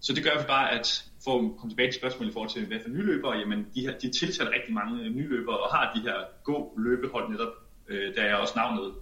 Så 0.00 0.12
det 0.12 0.24
gør 0.24 0.40
for 0.40 0.46
bare, 0.46 0.70
at 0.70 1.04
for 1.24 1.34
at 1.38 1.56
komme 1.58 1.70
tilbage 1.70 1.90
til 1.90 2.00
spørgsmålet 2.00 2.30
i 2.30 2.32
forhold 2.32 2.50
til, 2.50 2.66
hvad 2.66 2.78
for 2.82 2.88
nyløbere, 2.88 3.38
jamen 3.38 3.66
de, 3.74 3.80
her, 3.80 3.98
de 3.98 4.10
tiltaler 4.10 4.50
rigtig 4.50 4.74
mange 4.74 5.10
nyløbere 5.10 5.58
og 5.58 5.76
har 5.76 5.92
de 5.94 6.00
her 6.00 6.16
gå 6.44 6.78
løbehold 6.78 7.30
netop, 7.30 7.52
øh, 7.88 8.14
der 8.14 8.22
er 8.22 8.34
også 8.34 8.54
navnet, 8.56 8.94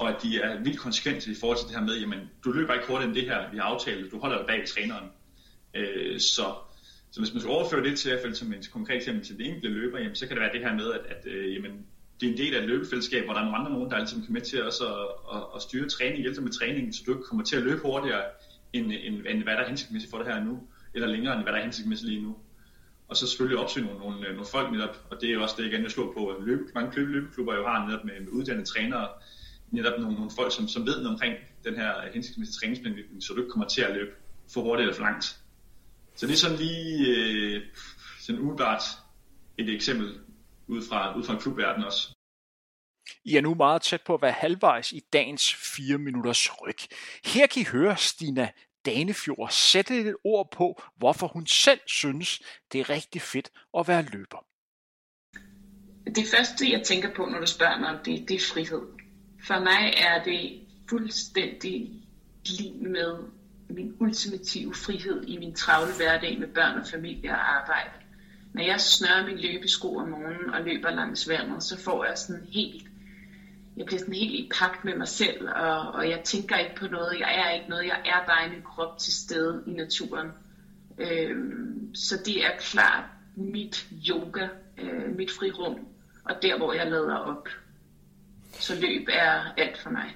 og 0.00 0.08
at 0.08 0.22
de 0.22 0.40
er 0.40 0.62
vildt 0.62 0.78
konsekvente 0.78 1.30
i 1.30 1.34
forhold 1.40 1.58
til 1.58 1.68
det 1.68 1.76
her 1.76 1.84
med, 1.84 1.98
jamen 2.00 2.30
du 2.44 2.50
løber 2.50 2.74
ikke 2.74 2.86
hurtigere 2.86 3.08
end 3.08 3.14
det 3.14 3.24
her, 3.30 3.50
vi 3.50 3.56
har 3.56 3.64
aftalt, 3.64 4.12
du 4.12 4.18
holder 4.18 4.36
dig 4.36 4.46
bag 4.46 4.66
træneren. 4.66 5.08
Øh, 5.74 6.20
så 6.20 6.54
så 7.10 7.20
hvis 7.20 7.32
man 7.34 7.40
skal 7.40 7.50
overføre 7.50 7.84
det 7.84 7.98
til, 7.98 8.10
i 8.10 8.34
som 8.34 8.52
en 8.52 8.62
konkret 8.72 8.96
eksempel 8.96 9.24
til 9.24 9.38
det 9.38 9.46
enkelte 9.46 9.68
løber, 9.68 9.98
jamen, 9.98 10.14
så 10.14 10.26
kan 10.26 10.36
det 10.36 10.42
være 10.42 10.52
det 10.52 10.60
her 10.60 10.74
med, 10.74 10.92
at, 10.92 11.00
at 11.06 11.26
øh, 11.26 11.54
jamen, 11.54 11.86
det 12.20 12.28
er 12.28 12.32
en 12.32 12.38
del 12.38 12.54
af 12.54 12.60
et 12.60 12.68
løbefællesskab, 12.68 13.24
hvor 13.24 13.32
der 13.32 13.40
er 13.40 13.44
nogle 13.44 13.58
andre 13.58 13.72
nogen, 13.72 13.90
der 13.90 13.98
ligesom 13.98 14.22
kan 14.22 14.32
med 14.32 14.40
til 14.40 14.64
også 14.64 14.84
at, 14.86 15.36
at, 15.36 15.42
at 15.56 15.62
styre 15.62 15.88
træning, 15.88 16.20
hjælpe 16.20 16.40
med 16.40 16.52
træningen, 16.52 16.92
så 16.92 17.02
du 17.06 17.10
ikke 17.12 17.22
kommer 17.22 17.44
til 17.44 17.56
at 17.56 17.62
løbe 17.62 17.80
hurtigere, 17.82 18.24
end, 18.72 18.92
end, 18.92 19.26
end 19.28 19.42
hvad 19.42 19.52
der 19.52 19.60
er 19.60 19.68
hensigtsmæssigt 19.68 20.10
for 20.10 20.18
det 20.18 20.26
her 20.26 20.44
nu, 20.44 20.62
eller 20.94 21.08
længere 21.08 21.34
end 21.34 21.42
hvad 21.42 21.52
der 21.52 21.58
er 21.58 21.62
hensigtsmæssigt 21.62 22.10
lige 22.10 22.22
nu. 22.22 22.36
Og 23.08 23.16
så 23.16 23.26
selvfølgelig 23.26 23.58
opsøge 23.58 23.86
nogle, 23.86 24.00
nogle, 24.00 24.26
øh, 24.26 24.32
nogle 24.32 24.46
folk 24.52 24.72
netop, 24.72 25.06
og 25.10 25.20
det 25.20 25.28
er 25.28 25.34
jo 25.34 25.42
også 25.42 25.54
det, 25.58 25.62
jeg 25.62 25.70
gerne 25.70 26.12
på, 26.14 26.28
at 26.28 26.36
løbe, 26.42 26.62
mange 26.74 26.90
klub, 26.92 27.08
løbeklubber 27.08 27.54
jo 27.54 27.66
har 27.66 27.86
netop 27.86 28.04
med, 28.04 28.20
med 28.20 28.28
uddannede 28.32 28.66
trænere, 28.66 29.08
netop 29.70 30.00
nogle, 30.00 30.14
nogle 30.14 30.30
folk, 30.36 30.52
som, 30.56 30.68
som 30.68 30.86
ved 30.86 30.96
noget 30.96 31.08
omkring 31.08 31.34
den 31.64 31.74
her 31.74 31.92
hensigtsmæssige 32.14 32.56
træningsplan, 32.60 33.20
så 33.20 33.32
du 33.32 33.40
ikke 33.40 33.50
kommer 33.50 33.68
til 33.68 33.82
at 33.82 33.94
løbe 33.94 34.10
for 34.52 34.60
hurtigt 34.60 34.82
eller 34.82 34.94
for 34.94 35.02
langt. 35.02 35.40
Så 36.18 36.26
det 36.26 36.32
er 36.32 36.36
sådan 36.36 36.56
lige 36.56 37.06
øh, 37.06 37.62
sådan 38.20 38.40
umiddelbart 38.40 38.82
et 39.58 39.74
eksempel 39.74 40.20
ud 40.66 40.82
fra, 40.88 41.18
ud 41.18 41.24
fra 41.24 41.32
en 41.32 41.40
klubverden 41.40 41.84
også. 41.84 42.14
I 43.24 43.36
er 43.36 43.40
nu 43.40 43.54
meget 43.54 43.82
tæt 43.82 44.02
på 44.02 44.14
at 44.14 44.22
være 44.22 44.32
halvvejs 44.32 44.92
i 44.92 45.00
dagens 45.12 45.54
4 45.54 45.98
minutters 45.98 46.60
ryg. 46.62 46.76
Her 47.24 47.46
kan 47.46 47.62
I 47.62 47.64
høre 47.64 47.96
Stina 47.96 48.50
Danefjord 48.86 49.50
sætte 49.50 50.00
et 50.00 50.16
ord 50.24 50.50
på, 50.50 50.82
hvorfor 50.96 51.26
hun 51.26 51.46
selv 51.46 51.80
synes, 51.86 52.42
det 52.72 52.80
er 52.80 52.90
rigtig 52.90 53.22
fedt 53.22 53.50
at 53.78 53.88
være 53.88 54.02
løber. 54.02 54.46
Det 56.14 56.26
første, 56.36 56.72
jeg 56.72 56.82
tænker 56.82 57.14
på, 57.14 57.26
når 57.26 57.40
du 57.40 57.46
spørger 57.46 57.78
mig 57.78 57.88
om 57.88 58.04
det, 58.04 58.28
det 58.28 58.36
er 58.36 58.52
frihed. 58.52 58.82
For 59.46 59.60
mig 59.60 59.94
er 59.96 60.24
det 60.24 60.66
fuldstændig 60.88 61.90
lige 62.46 62.74
med 62.74 63.37
min 63.68 63.96
ultimative 64.00 64.74
frihed 64.74 65.24
i 65.26 65.38
min 65.38 65.54
travle 65.54 65.92
hverdag 65.96 66.38
med 66.38 66.48
børn 66.48 66.78
og 66.78 66.86
familie 66.86 67.30
og 67.30 67.56
arbejde. 67.56 67.90
Når 68.52 68.62
jeg 68.62 68.80
snører 68.80 69.26
min 69.26 69.38
løbesko 69.38 69.96
om 69.96 70.08
morgenen 70.08 70.50
og 70.50 70.62
løber 70.62 70.90
langs 70.90 71.28
vandet, 71.28 71.62
så 71.62 71.80
får 71.80 72.04
jeg 72.04 72.18
sådan 72.18 72.46
helt, 72.52 72.86
jeg 73.76 73.86
bliver 73.86 73.98
sådan 73.98 74.14
helt 74.14 74.34
i 74.34 74.50
pagt 74.58 74.84
med 74.84 74.94
mig 74.94 75.08
selv, 75.08 75.48
og, 75.48 75.80
og 75.80 76.08
jeg 76.08 76.20
tænker 76.24 76.56
ikke 76.56 76.74
på 76.74 76.86
noget, 76.86 77.20
jeg 77.20 77.38
er 77.38 77.50
ikke 77.50 77.68
noget, 77.68 77.86
jeg 77.86 78.00
er 78.04 78.26
bare 78.26 78.46
i 78.46 78.50
min 78.50 78.62
krop 78.62 78.98
til 78.98 79.12
stede 79.12 79.62
i 79.66 79.70
naturen. 79.70 80.28
Øhm, 80.98 81.94
så 81.94 82.16
det 82.24 82.46
er 82.46 82.50
klart 82.60 83.04
mit 83.36 83.86
yoga, 84.08 84.48
øh, 84.78 85.16
mit 85.16 85.30
frirum, 85.30 85.78
og 86.24 86.42
der 86.42 86.56
hvor 86.56 86.72
jeg 86.72 86.86
lader 86.86 87.16
op. 87.16 87.48
Så 88.52 88.74
løb 88.74 89.08
er 89.12 89.52
alt 89.56 89.78
for 89.78 89.90
mig. 89.90 90.14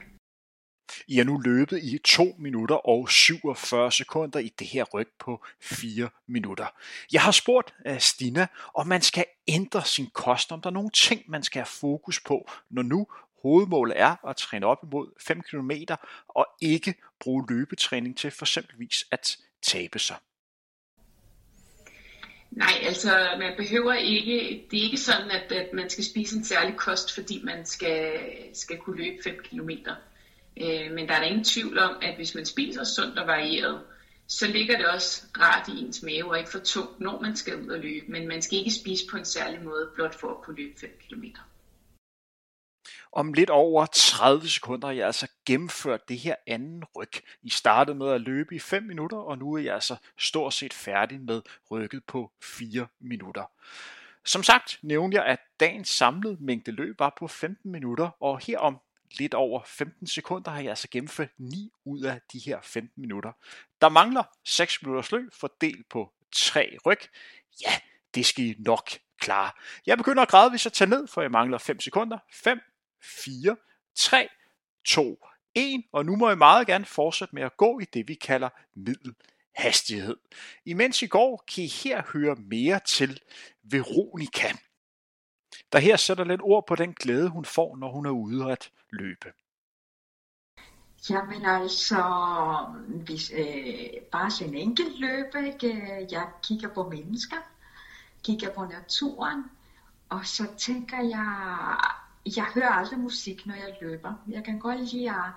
I 1.13 1.19
er 1.19 1.25
nu 1.25 1.39
løbet 1.39 1.79
i 1.83 1.99
2 2.05 2.35
minutter 2.39 2.75
og 2.75 3.11
47 3.11 3.93
sekunder 3.93 4.39
i 4.39 4.53
det 4.59 4.67
her 4.67 4.85
ryg 4.85 5.09
på 5.19 5.45
4 5.61 6.09
minutter. 6.27 6.67
Jeg 7.13 7.23
har 7.23 7.31
spurgt 7.31 7.75
øh, 7.87 8.01
Stina, 8.01 8.47
om 8.75 8.87
man 8.87 9.03
skal 9.03 9.25
ændre 9.49 9.85
sin 9.85 10.07
kost, 10.13 10.53
om 10.53 10.61
der 10.61 10.71
er 10.71 10.75
nogle 10.75 10.91
ting, 10.91 11.23
man 11.29 11.43
skal 11.43 11.61
have 11.61 11.67
fokus 11.67 12.21
på, 12.21 12.51
når 12.71 12.83
nu 12.83 13.07
hovedmålet 13.43 14.01
er 14.01 14.29
at 14.29 14.37
træne 14.37 14.67
op 14.67 14.79
imod 14.83 15.09
5 15.21 15.43
km 15.43 15.71
og 16.29 16.47
ikke 16.61 16.95
bruge 17.21 17.45
løbetræning 17.49 18.19
til 18.19 18.31
for 18.31 18.45
eksempelvis 18.45 19.05
at 19.11 19.37
tabe 19.63 19.99
sig. 19.99 20.17
Nej, 22.51 22.75
altså 22.83 23.29
man 23.39 23.53
behøver 23.57 23.93
ikke, 23.93 24.67
det 24.71 24.79
er 24.79 24.83
ikke 24.85 24.97
sådan, 24.97 25.31
at, 25.31 25.53
at 25.53 25.73
man 25.73 25.91
skal 25.91 26.05
spise 26.05 26.37
en 26.37 26.45
særlig 26.45 26.77
kost, 26.77 27.15
fordi 27.15 27.43
man 27.45 27.67
skal, 27.67 28.21
skal 28.55 28.79
kunne 28.79 28.97
løbe 28.97 29.23
5 29.25 29.35
km. 29.45 29.71
Øh, 30.57 30.93
men 30.93 31.09
der 31.09 31.15
er 31.15 31.19
der 31.19 31.27
ingen 31.27 31.45
tvivl 31.45 31.79
om, 31.79 31.97
at 32.03 32.17
hvis 32.17 32.35
man 32.35 32.47
spiser 32.47 32.85
sundt 32.85 33.19
og 33.19 33.27
varieret, 33.27 33.81
så 34.27 34.47
ligger 34.47 34.77
det 34.77 34.87
også 34.87 35.27
rart 35.41 35.69
i 35.69 35.85
ens 35.85 36.03
mave 36.03 36.31
og 36.31 36.39
ikke 36.39 36.51
for 36.51 36.59
tungt, 36.59 37.01
når 37.01 37.21
man 37.21 37.37
skal 37.37 37.63
ud 37.63 37.69
og 37.69 37.79
løbe. 37.79 38.07
Men 38.09 38.29
man 38.29 38.43
skal 38.43 38.59
ikke 38.59 38.71
spise 38.71 39.05
på 39.11 39.17
en 39.17 39.25
særlig 39.25 39.63
måde, 39.63 39.91
blot 39.95 40.21
for 40.21 40.31
at 40.31 40.43
kunne 40.43 40.57
løbe 40.57 40.81
5 40.81 40.91
km. 41.09 41.25
Om 43.13 43.33
lidt 43.33 43.51
over 43.51 43.87
30 43.87 44.49
sekunder 44.49 44.87
har 44.87 44.95
jeg 44.95 45.07
altså 45.07 45.29
gennemført 45.47 46.09
det 46.09 46.19
her 46.19 46.35
anden 46.47 46.85
ryg. 46.97 47.13
I 47.43 47.51
startede 47.51 47.99
med 47.99 48.09
at 48.09 48.21
løbe 48.21 48.55
i 48.55 48.59
5 48.59 48.83
minutter, 48.83 49.17
og 49.17 49.39
nu 49.39 49.53
er 49.53 49.59
jeg 49.59 49.75
altså 49.75 49.97
stort 50.19 50.55
set 50.55 50.73
færdig 50.73 51.21
med 51.21 51.43
rykket 51.71 52.05
på 52.05 52.33
4 52.43 52.87
minutter. 53.01 53.45
Som 54.25 54.43
sagt 54.43 54.79
nævnte 54.83 55.17
jeg, 55.17 55.27
at 55.27 55.39
dagens 55.61 55.89
samlede 55.89 56.37
mængde 56.41 56.71
løb 56.71 56.99
var 56.99 57.15
på 57.19 57.27
15 57.27 57.73
minutter, 57.73 58.23
og 58.23 58.41
her 58.47 58.59
om 58.59 58.79
lidt 59.19 59.35
over 59.35 59.63
15 59.67 60.07
sekunder 60.07 60.51
har 60.51 60.61
jeg 60.61 60.69
altså 60.69 60.89
gennemført 60.91 61.31
9 61.39 61.73
ud 61.85 62.03
af 62.03 62.21
de 62.33 62.39
her 62.39 62.61
15 62.63 63.01
minutter. 63.01 63.33
Der 63.81 63.89
mangler 63.89 64.23
6 64.45 64.83
minutters 64.83 65.13
løb 65.13 65.33
fordelt 65.41 65.89
på 65.89 66.13
3 66.33 66.77
ryg. 66.87 66.99
Ja, 67.63 67.73
det 68.15 68.27
skal 68.27 68.45
I 68.45 68.55
nok 68.59 68.91
klare. 69.19 69.51
Jeg 69.87 69.99
begynder 69.99 70.25
gradvist 70.25 70.67
at 70.67 70.73
tage 70.73 70.91
ned, 70.91 71.07
for 71.07 71.23
jeg 71.23 71.31
mangler 71.31 71.59
5 71.59 71.81
sekunder. 71.81 72.19
5, 72.33 72.61
4, 73.03 73.57
3, 73.97 74.29
2, 74.85 75.27
1, 75.55 75.83
og 75.93 76.07
nu 76.07 76.17
må 76.17 76.29
jeg 76.29 76.39
meget 76.39 76.67
gerne 76.67 76.85
fortsætte 76.85 77.35
med 77.35 77.43
at 77.43 77.57
gå 77.57 77.79
i 77.79 77.85
det, 77.85 78.09
vi 78.09 78.15
kalder 78.15 78.49
middel 78.75 79.15
hastighed. 79.55 80.17
Imens 80.65 81.03
I 81.03 81.07
går, 81.07 81.45
kan 81.55 81.65
I 81.65 81.67
her 81.67 82.03
høre 82.13 82.35
mere 82.35 82.81
til 82.87 83.21
Veronika, 83.63 84.53
der 85.73 85.79
her 85.79 85.97
sætter 85.97 86.25
lidt 86.25 86.41
ord 86.45 86.67
på 86.67 86.75
den 86.75 86.93
glæde, 86.93 87.29
hun 87.29 87.45
får, 87.45 87.77
når 87.77 87.93
hun 87.93 88.07
er 88.07 88.11
ude 88.11 88.53
at 88.53 88.71
løbe. 88.91 89.33
Jamen 91.11 91.45
altså, 91.45 92.03
hvis 93.05 93.33
øh, 93.39 94.03
bare 94.13 94.31
sådan 94.31 94.55
en 94.55 94.61
enkelt 94.61 95.01
løbe, 95.01 95.47
ikke? 95.47 96.07
jeg 96.11 96.27
kigger 96.43 96.69
på 96.69 96.89
mennesker, 96.89 97.37
kigger 98.23 98.51
på 98.51 98.65
naturen, 98.65 99.45
og 100.09 100.27
så 100.27 100.47
tænker 100.59 100.97
jeg, 100.97 101.77
jeg 102.37 102.45
hører 102.55 102.69
aldrig 102.71 102.99
musik, 102.99 103.47
når 103.47 103.55
jeg 103.55 103.77
løber. 103.81 104.13
Jeg 104.29 104.45
kan 104.45 104.59
godt 104.59 104.93
lide 104.93 105.11
at, 105.11 105.33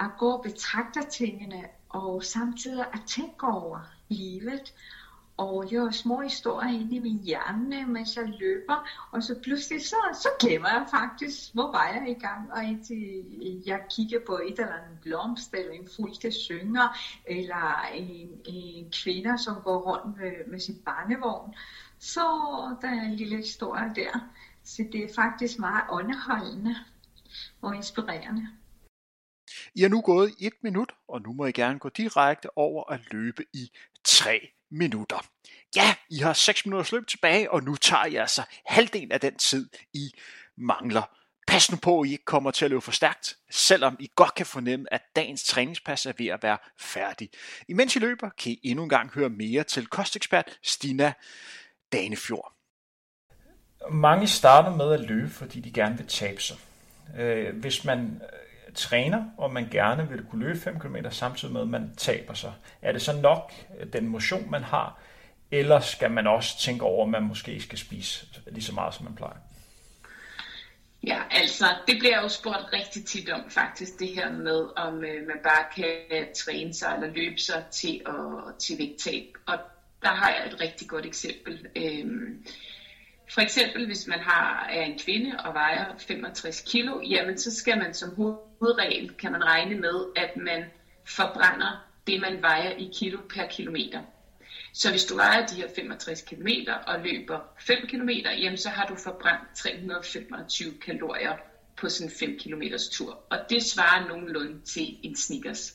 at 0.00 0.10
gå 0.18 0.30
og 0.30 0.42
betragte 0.42 1.00
tingene, 1.10 1.64
og 1.88 2.24
samtidig 2.24 2.86
at 2.92 3.00
tænke 3.06 3.46
over 3.46 3.80
livet. 4.08 4.74
Og 5.42 5.72
jeg 5.72 5.80
har 5.80 5.90
små 5.90 6.20
historier 6.20 6.80
inde 6.80 6.96
i 6.96 6.98
min 6.98 7.18
hjerne, 7.18 7.86
mens 7.86 8.16
jeg 8.16 8.34
løber, 8.40 8.88
og 9.10 9.22
så 9.22 9.40
pludselig 9.42 9.86
så, 9.86 9.96
så 10.12 10.28
glemmer 10.40 10.68
jeg 10.68 10.86
faktisk, 10.90 11.54
hvor 11.54 11.72
var 11.72 11.88
jeg 11.88 12.10
i 12.10 12.20
gang, 12.20 12.52
og 12.52 12.64
indtil 12.64 13.24
øh, 13.42 13.68
jeg 13.68 13.80
kigger 13.90 14.20
på 14.26 14.32
et 14.32 14.58
eller 14.58 14.72
andet 14.72 14.98
blomst, 15.02 15.54
eller 15.54 15.72
en 15.72 15.88
fugl, 15.96 16.10
der 16.22 16.30
synger, 16.30 16.98
eller 17.26 17.88
en, 17.94 18.30
en 18.44 18.92
kvinde, 19.02 19.38
som 19.38 19.62
går 19.64 19.78
rundt 19.78 20.16
med, 20.18 20.50
med 20.50 20.60
sin 20.60 20.78
barnevogn, 20.84 21.54
så 21.98 22.20
der 22.82 22.88
er 22.88 23.02
en 23.02 23.16
lille 23.16 23.36
historie 23.36 23.92
der. 23.94 24.30
Så 24.64 24.84
det 24.92 25.04
er 25.04 25.14
faktisk 25.14 25.58
meget 25.58 25.84
underholdende 25.90 26.76
og 27.62 27.76
inspirerende. 27.76 28.48
I 29.74 29.82
er 29.82 29.88
nu 29.88 30.00
gået 30.00 30.34
et 30.40 30.52
minut, 30.62 30.92
og 31.08 31.22
nu 31.22 31.32
må 31.32 31.46
I 31.46 31.52
gerne 31.52 31.78
gå 31.78 31.88
direkte 31.88 32.58
over 32.58 32.92
at 32.92 33.00
løbe 33.12 33.44
i 33.54 33.70
3 34.04 34.52
minutter. 34.72 35.26
Ja, 35.76 35.94
I 36.10 36.18
har 36.18 36.32
6 36.32 36.66
minutters 36.66 36.92
løb 36.92 37.06
tilbage, 37.06 37.50
og 37.50 37.62
nu 37.62 37.76
tager 37.76 38.06
jeg 38.06 38.20
altså 38.20 38.42
halvdelen 38.66 39.12
af 39.12 39.20
den 39.20 39.36
tid, 39.36 39.68
I 39.92 40.10
mangler. 40.56 41.02
Pas 41.46 41.70
nu 41.70 41.76
på, 41.76 42.00
at 42.00 42.08
I 42.08 42.12
ikke 42.12 42.24
kommer 42.24 42.50
til 42.50 42.64
at 42.64 42.70
løbe 42.70 42.80
for 42.80 42.92
stærkt, 42.92 43.36
selvom 43.50 43.96
I 44.00 44.10
godt 44.16 44.34
kan 44.34 44.46
fornemme, 44.46 44.94
at 44.94 45.02
dagens 45.16 45.44
træningspas 45.44 46.06
er 46.06 46.12
ved 46.18 46.26
at 46.26 46.42
være 46.42 46.58
færdig. 46.78 47.30
Imens 47.68 47.96
I 47.96 47.98
løber, 47.98 48.30
kan 48.30 48.52
I 48.52 48.60
endnu 48.62 48.82
en 48.82 48.88
gang 48.88 49.10
høre 49.14 49.28
mere 49.28 49.64
til 49.64 49.86
kostekspert 49.86 50.58
Stina 50.62 51.12
Danefjord. 51.92 52.52
Mange 53.90 54.26
starter 54.26 54.76
med 54.76 54.92
at 54.92 55.00
løbe, 55.00 55.30
fordi 55.30 55.60
de 55.60 55.72
gerne 55.72 55.96
vil 55.96 56.06
tabe 56.06 56.42
sig. 56.42 56.56
Øh, 57.18 57.56
hvis 57.56 57.84
man 57.84 58.22
træner, 58.74 59.24
og 59.38 59.52
man 59.52 59.68
gerne 59.70 60.08
vil 60.08 60.24
kunne 60.30 60.44
løbe 60.44 60.60
5 60.60 60.80
km 60.80 60.96
samtidig 61.10 61.52
med, 61.52 61.60
at 61.60 61.68
man 61.68 61.94
taber 61.96 62.34
sig, 62.34 62.52
er 62.82 62.92
det 62.92 63.02
så 63.02 63.12
nok 63.12 63.52
øh, 63.78 63.92
den 63.92 64.08
motion, 64.08 64.50
man 64.50 64.62
har, 64.62 64.98
eller 65.50 65.80
skal 65.80 66.10
man 66.10 66.26
også 66.26 66.58
tænke 66.58 66.84
over, 66.84 67.04
at 67.04 67.10
man 67.10 67.22
måske 67.22 67.60
skal 67.60 67.78
spise 67.78 68.26
lige 68.46 68.64
så 68.64 68.74
meget, 68.74 68.94
som 68.94 69.04
man 69.04 69.14
plejer? 69.14 69.36
Ja, 71.06 71.22
altså, 71.30 71.66
det 71.86 71.98
bliver 71.98 72.22
jo 72.22 72.28
spurgt 72.28 72.72
rigtig 72.72 73.04
tit 73.06 73.30
om 73.30 73.50
faktisk, 73.50 73.98
det 73.98 74.08
her 74.08 74.32
med, 74.32 74.66
om 74.76 75.04
øh, 75.04 75.26
man 75.26 75.36
bare 75.44 75.64
kan 75.76 76.26
træne 76.36 76.74
sig 76.74 76.94
eller 76.94 77.14
løbe 77.14 77.38
sig 77.38 77.64
til, 77.70 78.02
at, 78.06 78.54
til 78.58 78.78
vægttab. 78.78 79.26
Og 79.46 79.58
der 80.02 80.08
har 80.08 80.30
jeg 80.30 80.46
et 80.46 80.60
rigtig 80.60 80.88
godt 80.88 81.06
eksempel. 81.06 81.66
Øh, 81.76 82.06
for 83.30 83.40
eksempel, 83.40 83.86
hvis 83.86 84.06
man 84.06 84.18
har, 84.20 84.68
er 84.72 84.82
en 84.82 84.98
kvinde 84.98 85.36
og 85.44 85.54
vejer 85.54 85.94
65 85.98 86.60
kilo, 86.60 87.00
jamen 87.00 87.38
så 87.38 87.56
skal 87.56 87.78
man 87.78 87.94
som 87.94 88.14
hovedregel, 88.14 89.14
kan 89.14 89.32
man 89.32 89.44
regne 89.44 89.80
med, 89.80 90.04
at 90.16 90.36
man 90.36 90.64
forbrænder 91.04 91.86
det, 92.06 92.20
man 92.20 92.42
vejer 92.42 92.70
i 92.70 92.90
kilo 92.94 93.18
per 93.34 93.46
kilometer. 93.46 94.02
Så 94.74 94.90
hvis 94.90 95.04
du 95.04 95.16
vejer 95.16 95.46
de 95.46 95.54
her 95.54 95.68
65 95.76 96.22
km 96.22 96.48
og 96.86 97.00
løber 97.00 97.40
5 97.60 97.86
km, 97.86 98.08
jamen 98.08 98.58
så 98.58 98.68
har 98.68 98.86
du 98.86 98.96
forbrændt 98.96 99.54
325 99.56 100.72
kalorier 100.86 101.36
på 101.76 101.88
sådan 101.88 102.10
en 102.10 102.16
5 102.18 102.38
km 102.38 102.62
tur. 102.92 103.24
Og 103.30 103.38
det 103.50 103.62
svarer 103.62 104.08
nogenlunde 104.08 104.60
til 104.60 104.98
en 105.02 105.16
Snickers. 105.16 105.74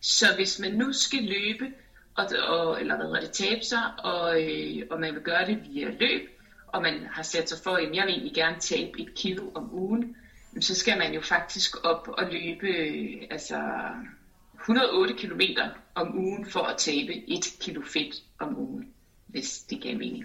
Så 0.00 0.26
hvis 0.36 0.58
man 0.58 0.72
nu 0.72 0.92
skal 0.92 1.22
løbe, 1.22 1.72
og, 2.14 2.26
og, 2.48 2.80
eller 2.80 2.96
hvad 2.96 3.06
hedder 3.06 3.20
det, 3.20 3.30
tabe 3.30 3.64
sig, 3.64 3.82
og, 3.98 4.42
øh, 4.42 4.86
og 4.90 5.00
man 5.00 5.14
vil 5.14 5.22
gøre 5.22 5.46
det 5.46 5.62
via 5.68 5.90
løb, 5.90 6.33
og 6.74 6.82
man 6.82 7.06
har 7.10 7.22
sat 7.22 7.48
sig 7.48 7.58
for, 7.64 7.70
at 7.70 7.94
jeg 7.94 8.06
vil 8.06 8.14
egentlig 8.14 8.34
gerne 8.34 8.56
tabe 8.60 9.00
et 9.00 9.14
kilo 9.14 9.50
om 9.54 9.74
ugen, 9.74 10.16
så 10.60 10.74
skal 10.74 10.98
man 10.98 11.14
jo 11.14 11.20
faktisk 11.20 11.84
op 11.84 12.08
og 12.08 12.26
løbe 12.26 12.68
altså 13.30 13.60
108 14.60 15.14
km 15.14 15.40
om 15.94 16.18
ugen 16.18 16.50
for 16.50 16.60
at 16.60 16.76
tabe 16.78 17.30
1 17.30 17.40
kilo 17.60 17.82
fedt 17.82 18.14
om 18.38 18.56
ugen, 18.56 18.84
hvis 19.26 19.58
det 19.58 19.80
gav 19.80 19.96
mening. 19.96 20.24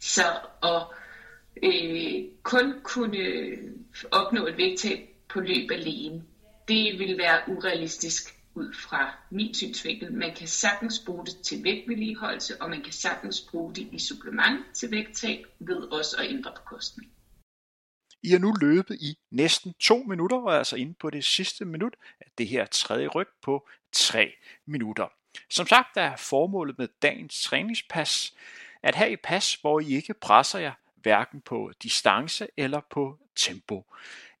Så 0.00 0.22
at 0.62 0.82
øh, 1.62 2.22
kun 2.42 2.74
kunne 2.82 3.48
opnå 4.10 4.46
et 4.46 4.56
vægttab 4.56 4.98
på 5.28 5.40
løb 5.40 5.70
alene, 5.70 6.22
det 6.68 6.98
vil 6.98 7.18
være 7.18 7.38
urealistisk 7.46 8.33
ud 8.54 8.72
fra 8.72 9.16
min 9.30 9.54
synsvinkel. 9.54 10.12
Man 10.12 10.34
kan 10.34 10.48
sagtens 10.48 11.02
bruge 11.06 11.26
det 11.26 11.36
til 11.42 11.64
vægtvedligeholdelse, 11.64 12.62
og 12.62 12.70
man 12.70 12.82
kan 12.82 12.92
sagtens 12.92 13.40
bruge 13.50 13.74
det 13.74 13.88
i 13.92 13.98
supplement 13.98 14.74
til 14.74 14.90
vægttab 14.90 15.44
ved 15.58 15.76
også 15.76 16.16
at 16.18 16.30
ændre 16.30 16.52
på 16.56 16.62
kosten. 16.62 17.04
I 18.22 18.30
har 18.30 18.38
nu 18.38 18.52
løbet 18.60 18.96
i 19.00 19.18
næsten 19.30 19.74
to 19.80 20.02
minutter, 20.02 20.36
og 20.36 20.52
er 20.52 20.58
altså 20.58 20.76
inde 20.76 20.94
på 20.94 21.10
det 21.10 21.24
sidste 21.24 21.64
minut 21.64 21.96
af 22.20 22.26
det 22.38 22.48
her 22.48 22.66
tredje 22.66 23.06
ryg 23.06 23.28
på 23.42 23.68
tre 23.92 24.32
minutter. 24.66 25.08
Som 25.50 25.66
sagt 25.66 25.96
er 25.96 26.16
formålet 26.16 26.78
med 26.78 26.88
dagens 27.02 27.42
træningspas 27.42 28.34
at 28.82 28.94
have 28.94 29.10
et 29.10 29.20
pas, 29.20 29.54
hvor 29.54 29.80
I 29.80 29.94
ikke 29.94 30.14
presser 30.14 30.58
jer 30.58 30.72
hverken 30.94 31.40
på 31.40 31.72
distance 31.82 32.48
eller 32.56 32.80
på 32.90 33.18
tempo. 33.36 33.84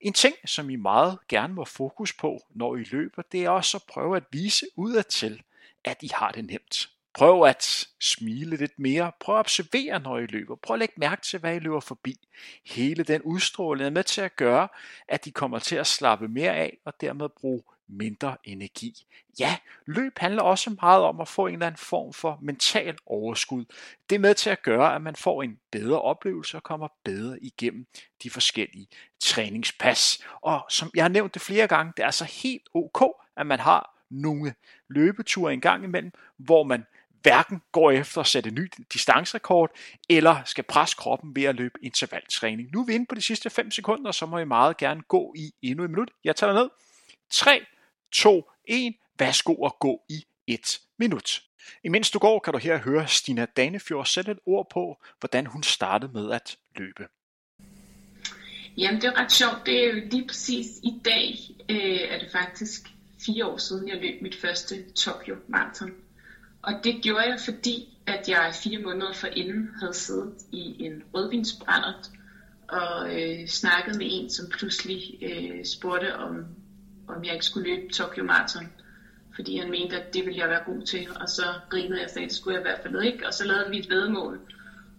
En 0.04 0.12
ting, 0.12 0.34
som 0.44 0.70
I 0.70 0.76
meget 0.76 1.18
gerne 1.28 1.54
må 1.54 1.64
fokus 1.64 2.12
på, 2.12 2.40
når 2.50 2.76
I 2.76 2.84
løber, 2.90 3.22
det 3.32 3.44
er 3.44 3.50
også 3.50 3.76
at 3.76 3.82
prøve 3.82 4.16
at 4.16 4.24
vise 4.30 4.66
udadtil, 4.76 5.42
at 5.84 6.02
I 6.02 6.10
har 6.14 6.30
det 6.30 6.44
nemt. 6.44 6.88
Prøv 7.14 7.44
at 7.44 7.88
smile 8.00 8.56
lidt 8.56 8.78
mere. 8.78 9.12
Prøv 9.20 9.34
at 9.34 9.38
observere, 9.38 10.00
når 10.00 10.18
I 10.18 10.26
løber. 10.26 10.56
Prøv 10.56 10.74
at 10.74 10.78
lægge 10.78 10.94
mærke 10.96 11.22
til, 11.22 11.38
hvad 11.40 11.56
I 11.56 11.58
løber 11.58 11.80
forbi. 11.80 12.28
Hele 12.64 13.04
den 13.04 13.22
udstråling 13.22 13.86
er 13.86 13.90
med 13.90 14.04
til 14.04 14.20
at 14.20 14.36
gøre, 14.36 14.68
at 15.08 15.24
de 15.24 15.32
kommer 15.32 15.58
til 15.58 15.76
at 15.76 15.86
slappe 15.86 16.28
mere 16.28 16.54
af 16.56 16.78
og 16.84 17.00
dermed 17.00 17.28
bruge 17.28 17.62
mindre 17.88 18.36
energi. 18.44 19.06
Ja, 19.38 19.56
løb 19.86 20.18
handler 20.18 20.42
også 20.42 20.76
meget 20.82 21.02
om 21.02 21.20
at 21.20 21.28
få 21.28 21.46
en 21.46 21.52
eller 21.52 21.66
anden 21.66 21.78
form 21.78 22.12
for 22.12 22.38
mental 22.42 22.96
overskud. 23.06 23.64
Det 24.10 24.16
er 24.16 24.20
med 24.20 24.34
til 24.34 24.50
at 24.50 24.62
gøre, 24.62 24.94
at 24.94 25.02
man 25.02 25.16
får 25.16 25.42
en 25.42 25.58
bedre 25.72 26.00
oplevelse 26.00 26.56
og 26.56 26.62
kommer 26.62 26.88
bedre 27.04 27.38
igennem 27.42 27.86
de 28.22 28.30
forskellige 28.30 28.88
træningspas. 29.20 30.24
Og 30.40 30.66
som 30.70 30.90
jeg 30.94 31.04
har 31.04 31.08
nævnt 31.08 31.34
det 31.34 31.42
flere 31.42 31.66
gange, 31.66 31.92
det 31.96 32.02
er 32.02 32.06
altså 32.06 32.24
helt 32.24 32.68
ok, 32.74 33.04
at 33.36 33.46
man 33.46 33.60
har 33.60 34.04
nogle 34.10 34.54
løbeture 34.88 35.52
en 35.52 35.60
gang 35.60 35.84
imellem, 35.84 36.12
hvor 36.36 36.62
man 36.62 36.84
hverken 37.22 37.62
går 37.72 37.90
efter 37.90 38.20
at 38.20 38.26
sætte 38.26 38.50
ny 38.50 38.70
distancerekord, 38.92 39.70
eller 40.08 40.44
skal 40.44 40.64
presse 40.64 40.96
kroppen 40.96 41.36
ved 41.36 41.44
at 41.44 41.54
løbe 41.54 41.78
intervaltræning. 41.82 42.70
Nu 42.72 42.80
er 42.80 42.86
vi 42.86 42.94
inde 42.94 43.06
på 43.06 43.14
de 43.14 43.22
sidste 43.22 43.50
5 43.50 43.70
sekunder, 43.70 44.12
så 44.12 44.26
må 44.26 44.38
I 44.38 44.44
meget 44.44 44.76
gerne 44.76 45.02
gå 45.02 45.34
i 45.36 45.54
endnu 45.62 45.84
et 45.84 45.90
minut. 45.90 46.10
Jeg 46.24 46.36
tager 46.36 46.52
ned. 46.52 46.70
3, 47.30 47.64
2, 48.14 48.50
1. 48.64 48.94
Værsgo 49.18 49.66
at 49.66 49.72
gå 49.78 50.02
i 50.08 50.24
et 50.46 50.80
minut. 50.98 51.42
Imens 51.84 52.10
du 52.10 52.18
går, 52.18 52.38
kan 52.38 52.52
du 52.52 52.58
her 52.58 52.78
høre 52.78 53.08
Stina 53.08 53.46
Danefjord 53.56 54.06
sætte 54.06 54.32
et 54.32 54.38
ord 54.46 54.70
på, 54.70 55.02
hvordan 55.20 55.46
hun 55.46 55.62
startede 55.62 56.12
med 56.12 56.30
at 56.30 56.56
løbe. 56.76 57.06
Jamen, 58.76 59.00
det 59.00 59.08
er 59.08 59.20
ret 59.20 59.32
sjovt. 59.32 59.66
Det 59.66 59.84
er 59.84 59.88
jo 59.88 60.08
lige 60.10 60.26
præcis 60.26 60.66
i 60.82 61.00
dag, 61.04 61.38
øh, 61.68 62.00
er 62.10 62.18
det 62.18 62.28
faktisk 62.32 62.80
fire 63.26 63.46
år 63.46 63.56
siden, 63.56 63.88
jeg 63.88 63.96
løb 63.96 64.22
mit 64.22 64.36
første 64.40 64.92
Tokyo 64.92 65.36
Marathon. 65.48 65.92
Og 66.62 66.72
det 66.84 67.02
gjorde 67.02 67.24
jeg, 67.24 67.38
fordi 67.44 67.88
at 68.06 68.28
jeg 68.28 68.54
fire 68.62 68.78
måneder 68.78 69.12
forinden 69.12 69.70
havde 69.80 69.94
siddet 69.94 70.34
i 70.52 70.84
en 70.84 71.02
rødvinsbrændert 71.14 72.10
og 72.68 73.22
øh, 73.22 73.48
snakket 73.48 73.98
med 73.98 74.06
en, 74.10 74.30
som 74.30 74.46
pludselig 74.58 75.18
øh, 75.22 75.64
spurgte, 75.64 76.16
om, 76.16 76.44
om 77.08 77.24
jeg 77.24 77.32
ikke 77.32 77.44
skulle 77.44 77.70
løbe 77.70 77.92
Tokyo 77.92 78.24
Marathon. 78.24 78.72
Fordi 79.34 79.58
han 79.58 79.70
mente, 79.70 79.96
at 79.96 80.14
det 80.14 80.24
ville 80.24 80.38
jeg 80.38 80.48
være 80.48 80.62
god 80.66 80.82
til. 80.82 81.08
Og 81.20 81.28
så 81.28 81.44
grinede 81.70 81.96
jeg 81.96 82.04
og 82.04 82.10
sagde, 82.10 82.24
at 82.24 82.30
det 82.30 82.38
skulle 82.38 82.54
jeg 82.54 82.60
i 82.60 82.68
hvert 82.68 82.80
fald 82.82 83.02
ikke. 83.02 83.26
Og 83.26 83.34
så 83.34 83.44
lavede 83.44 83.70
vi 83.70 83.78
et 83.78 83.90
vedmål. 83.90 84.40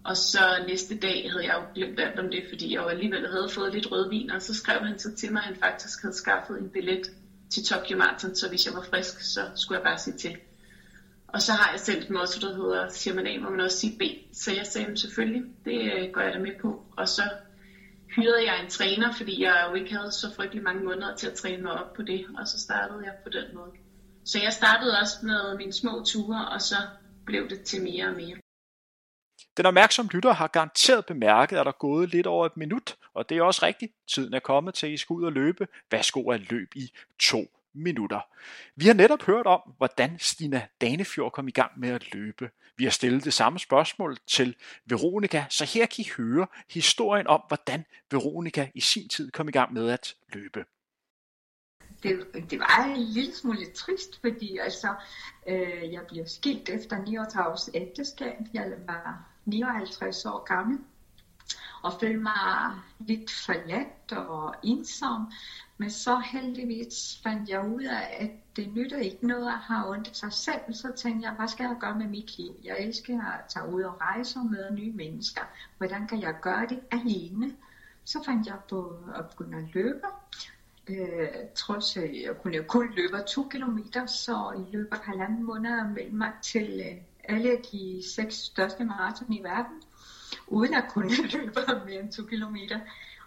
Og 0.04 0.18
så 0.18 0.64
næste 0.68 0.98
dag 0.98 1.32
havde 1.32 1.46
jeg 1.46 1.56
jo 1.56 1.64
glemt 1.76 2.00
alt 2.00 2.20
om 2.20 2.30
det, 2.30 2.44
fordi 2.50 2.74
jeg 2.74 2.82
jo 2.84 2.88
alligevel 2.88 3.28
havde 3.28 3.50
fået 3.50 3.74
lidt 3.74 3.92
rødvin. 3.92 4.32
Og 4.32 4.42
så 4.42 4.54
skrev 4.54 4.80
han 4.86 5.00
så 5.00 5.12
til 5.12 5.32
mig, 5.32 5.40
at 5.40 5.46
han 5.46 5.56
faktisk 5.56 6.02
havde 6.02 6.16
skaffet 6.16 6.60
en 6.60 6.70
billet 6.70 7.12
til 7.50 7.64
Tokyo 7.64 7.98
Marathon. 7.98 8.36
Så 8.36 8.50
hvis 8.50 8.66
jeg 8.66 8.74
var 8.74 8.86
frisk, 8.90 9.22
så 9.22 9.42
skulle 9.56 9.78
jeg 9.78 9.84
bare 9.84 9.98
sige 9.98 10.18
til. 10.18 10.38
Og 11.28 11.42
så 11.42 11.52
har 11.54 11.72
jeg 11.72 11.80
selv 11.80 12.04
et 12.04 12.10
motto, 12.10 12.48
der 12.48 12.56
hedder, 12.56 12.90
siger 12.90 13.14
man 13.14 13.28
A, 13.28 13.38
må 13.38 13.50
man 13.50 13.60
også 13.60 13.78
sige 13.78 13.98
B. 14.00 14.02
Så 14.34 14.54
jeg 14.54 14.66
sagde, 14.66 14.98
selvfølgelig, 14.98 15.44
det 15.66 15.94
øh, 15.94 16.12
går 16.14 16.22
jeg 16.22 16.34
da 16.34 16.40
med 16.40 16.60
på. 16.62 16.84
Og 16.98 17.08
så 17.08 17.24
hyrede 18.16 18.46
jeg 18.46 18.64
en 18.64 18.70
træner, 18.70 19.14
fordi 19.14 19.44
jeg 19.44 19.66
jo 19.70 19.76
ikke 19.76 19.96
havde 19.96 20.12
så 20.12 20.36
frygtelig 20.36 20.64
mange 20.64 20.84
måneder 20.84 21.16
til 21.16 21.28
at 21.28 21.34
træne 21.34 21.64
mig 21.64 21.72
op 21.72 21.94
på 21.94 22.02
det. 22.02 22.26
Og 22.40 22.48
så 22.48 22.60
startede 22.60 23.02
jeg 23.04 23.14
på 23.24 23.30
den 23.30 23.56
måde. 23.56 23.72
Så 24.26 24.40
jeg 24.44 24.54
startede 24.54 25.00
også 25.02 25.16
med 25.24 25.58
mine 25.58 25.74
små 25.74 26.04
ture, 26.06 26.50
og 26.50 26.62
så 26.62 26.76
blev 27.26 27.50
det 27.50 27.62
til 27.62 27.84
mere 27.84 28.06
og 28.08 28.14
mere. 28.14 28.38
Den 29.58 29.66
opmærksomme 29.66 30.12
lytter 30.12 30.34
har 30.34 30.48
garanteret 30.48 31.06
bemærket, 31.06 31.58
at 31.58 31.66
der 31.66 31.72
er 31.72 31.78
gået 31.78 32.10
lidt 32.10 32.28
over 32.28 32.46
et 32.46 32.58
minut, 32.58 32.96
og 33.14 33.30
det 33.30 33.38
er 33.38 33.42
også 33.42 33.66
rigtigt. 33.66 33.94
Tiden 34.08 34.34
er 34.34 34.40
kommet 34.40 34.74
til, 34.74 34.88
at 34.88 34.94
I 34.94 34.98
skal 34.98 35.14
ud 35.14 35.24
og 35.24 35.32
løbe. 35.32 35.68
Værsgo 35.92 36.30
at 36.30 36.52
løb 36.52 36.76
i 36.76 36.92
to 37.20 37.46
minutter. 37.76 38.20
Vi 38.76 38.86
har 38.86 38.94
netop 38.94 39.24
hørt 39.24 39.46
om, 39.46 39.62
hvordan 39.78 40.20
Stina 40.20 40.68
Danefjord 40.82 41.32
kom 41.32 41.48
i 41.48 41.52
gang 41.52 41.80
med 41.80 41.90
at 41.90 42.14
løbe. 42.14 42.50
Vi 42.78 42.84
har 42.84 42.92
stillet 42.92 43.24
det 43.24 43.34
samme 43.34 43.60
spørgsmål 43.60 44.18
til 44.28 44.56
Veronika, 44.86 45.44
så 45.50 45.66
her 45.66 45.86
kan 45.86 46.06
I 46.06 46.10
høre 46.18 46.48
historien 46.70 47.28
om, 47.28 47.42
hvordan 47.48 47.86
Veronika 48.12 48.68
i 48.76 48.82
sin 48.82 49.08
tid 49.10 49.32
kom 49.32 49.50
i 49.50 49.52
gang 49.52 49.74
med 49.74 49.90
at 49.90 50.16
løbe. 50.34 50.66
Det, 52.04 52.28
det 52.50 52.60
var 52.60 52.84
en 52.84 52.98
lille 52.98 53.36
smule 53.36 53.66
trist, 53.76 54.22
fordi 54.22 54.58
altså, 54.58 54.88
øh, 55.48 55.94
jeg 55.94 56.02
blev 56.10 56.28
skilt 56.28 56.70
efter 56.70 56.98
39 57.04 57.58
ægteskab. 57.74 58.36
Jeg 58.54 58.72
var 58.88 59.30
59 59.46 60.26
år 60.26 60.44
gammel 60.44 60.80
og 61.82 61.94
følte 62.00 62.20
mig 62.20 62.72
lidt 63.00 63.32
forladt 63.32 64.12
og 64.12 64.56
ensom. 64.64 65.32
Men 65.78 65.90
så 65.90 66.20
heldigvis 66.20 67.20
fandt 67.24 67.50
jeg 67.50 67.68
ud 67.68 67.84
af, 67.84 68.18
at 68.20 68.32
det 68.56 68.74
nytter 68.74 68.98
ikke 68.98 69.28
noget 69.28 69.48
at 69.48 69.60
have 69.60 69.90
ondt 69.90 70.18
sig 70.18 70.34
selv. 70.34 70.74
Så 70.74 70.92
tænkte 70.98 71.28
jeg, 71.28 71.36
hvad 71.36 71.48
skal 71.48 71.64
jeg 71.64 71.76
gøre 71.80 71.98
med 71.98 72.08
mit 72.08 72.38
liv? 72.38 72.56
Jeg 72.64 72.80
elsker 72.80 73.24
at 73.24 73.46
tage 73.50 73.68
ud 73.68 73.82
og 73.82 74.02
rejse 74.02 74.40
og 74.40 74.46
møde 74.46 74.74
nye 74.74 74.92
mennesker. 74.92 75.42
Hvordan 75.78 76.08
kan 76.08 76.22
jeg 76.22 76.36
gøre 76.42 76.66
det 76.70 76.80
alene? 76.92 77.56
Så 78.06 78.24
fandt 78.26 78.48
jeg 78.48 78.58
på 78.70 79.00
at 79.16 79.30
begynde 79.30 79.58
at 79.58 79.74
løbe. 79.74 80.08
Øh, 80.88 81.28
trods 81.56 81.98
at 81.98 82.22
jeg 82.24 82.38
kunne 82.42 82.64
kun 82.64 82.94
løbe 82.96 83.24
to 83.28 83.48
kilometer, 83.52 84.06
så 84.06 84.66
i 84.68 84.72
løbet 84.72 84.98
af 84.98 85.00
halvanden 85.00 85.44
måned 85.44 85.86
meldte 85.86 86.16
mig 86.16 86.32
til 86.42 86.82
øh, 86.86 87.02
alle 87.24 87.58
de 87.72 88.04
seks 88.16 88.36
største 88.36 88.84
maraton 88.84 89.34
i 89.34 89.44
verden, 89.44 89.82
uden 90.48 90.74
at 90.74 90.86
kunne 90.90 91.16
løbe 91.34 91.60
mere 91.86 92.00
end 92.00 92.12
to 92.12 92.24
kilometer 92.24 92.80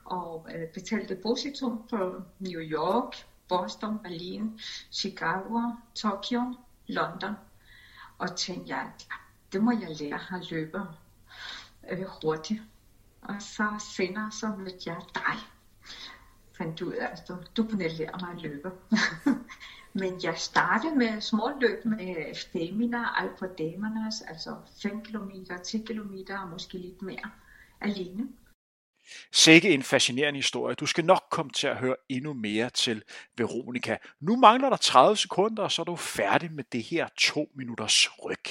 og 0.05 0.49
øh, 0.55 0.69
betalte 0.69 1.15
depositum 1.15 1.87
på 1.91 2.23
New 2.39 2.61
York, 2.61 3.27
Boston, 3.49 3.99
Berlin, 3.99 4.61
Chicago, 4.93 5.61
Tokyo, 5.95 6.55
London. 6.87 7.35
Og 8.19 8.37
tænkte 8.37 8.69
jeg, 8.69 8.81
at 8.81 9.07
det 9.53 9.63
må 9.63 9.71
jeg 9.71 9.97
lære 10.01 10.39
at 10.39 10.51
løbe 10.51 10.83
øh, 11.91 12.05
hurtigt. 12.23 12.63
Og 13.23 13.35
så 13.43 13.93
senere 13.97 14.33
så 14.33 14.47
mødte 14.59 14.91
jeg 14.91 15.03
dig. 15.15 15.58
Fandt 16.59 16.83
ud 16.83 16.93
af, 16.93 17.07
at 17.07 17.23
du, 17.29 17.37
du 17.57 17.69
kunne 17.69 17.89
lære 17.89 18.19
mig 18.21 18.31
at 18.37 18.43
løbe. 18.43 18.71
Men 19.93 20.21
jeg 20.23 20.35
startede 20.39 20.95
med 20.97 21.21
små 21.21 21.51
løb 21.61 21.85
med 21.85 22.35
Femina, 22.53 23.23
Alfa 23.23 23.47
damernes, 23.59 24.23
altså 24.29 24.57
5 24.83 25.05
km, 25.05 25.31
10 25.65 25.79
km 25.79 26.15
og 26.43 26.49
måske 26.49 26.79
lidt 26.79 27.03
mere 27.03 27.31
alene. 27.81 28.29
Sikke 29.33 29.71
en 29.71 29.83
fascinerende 29.83 30.39
historie. 30.39 30.75
Du 30.75 30.87
skal 30.87 31.05
nok 31.05 31.25
komme 31.31 31.53
til 31.53 31.67
at 31.67 31.77
høre 31.77 31.97
endnu 32.09 32.33
mere 32.33 32.71
til 32.71 33.03
Veronika. 33.37 33.97
Nu 34.21 34.37
mangler 34.37 34.69
der 34.69 34.77
30 34.77 35.17
sekunder, 35.17 35.63
og 35.63 35.73
så 35.73 35.83
er 35.83 35.85
du 35.85 35.97
færdig 35.97 36.53
med 36.53 36.65
det 36.73 36.83
her 36.83 37.09
to 37.19 37.49
minutters 37.55 38.09
ryg. 38.25 38.45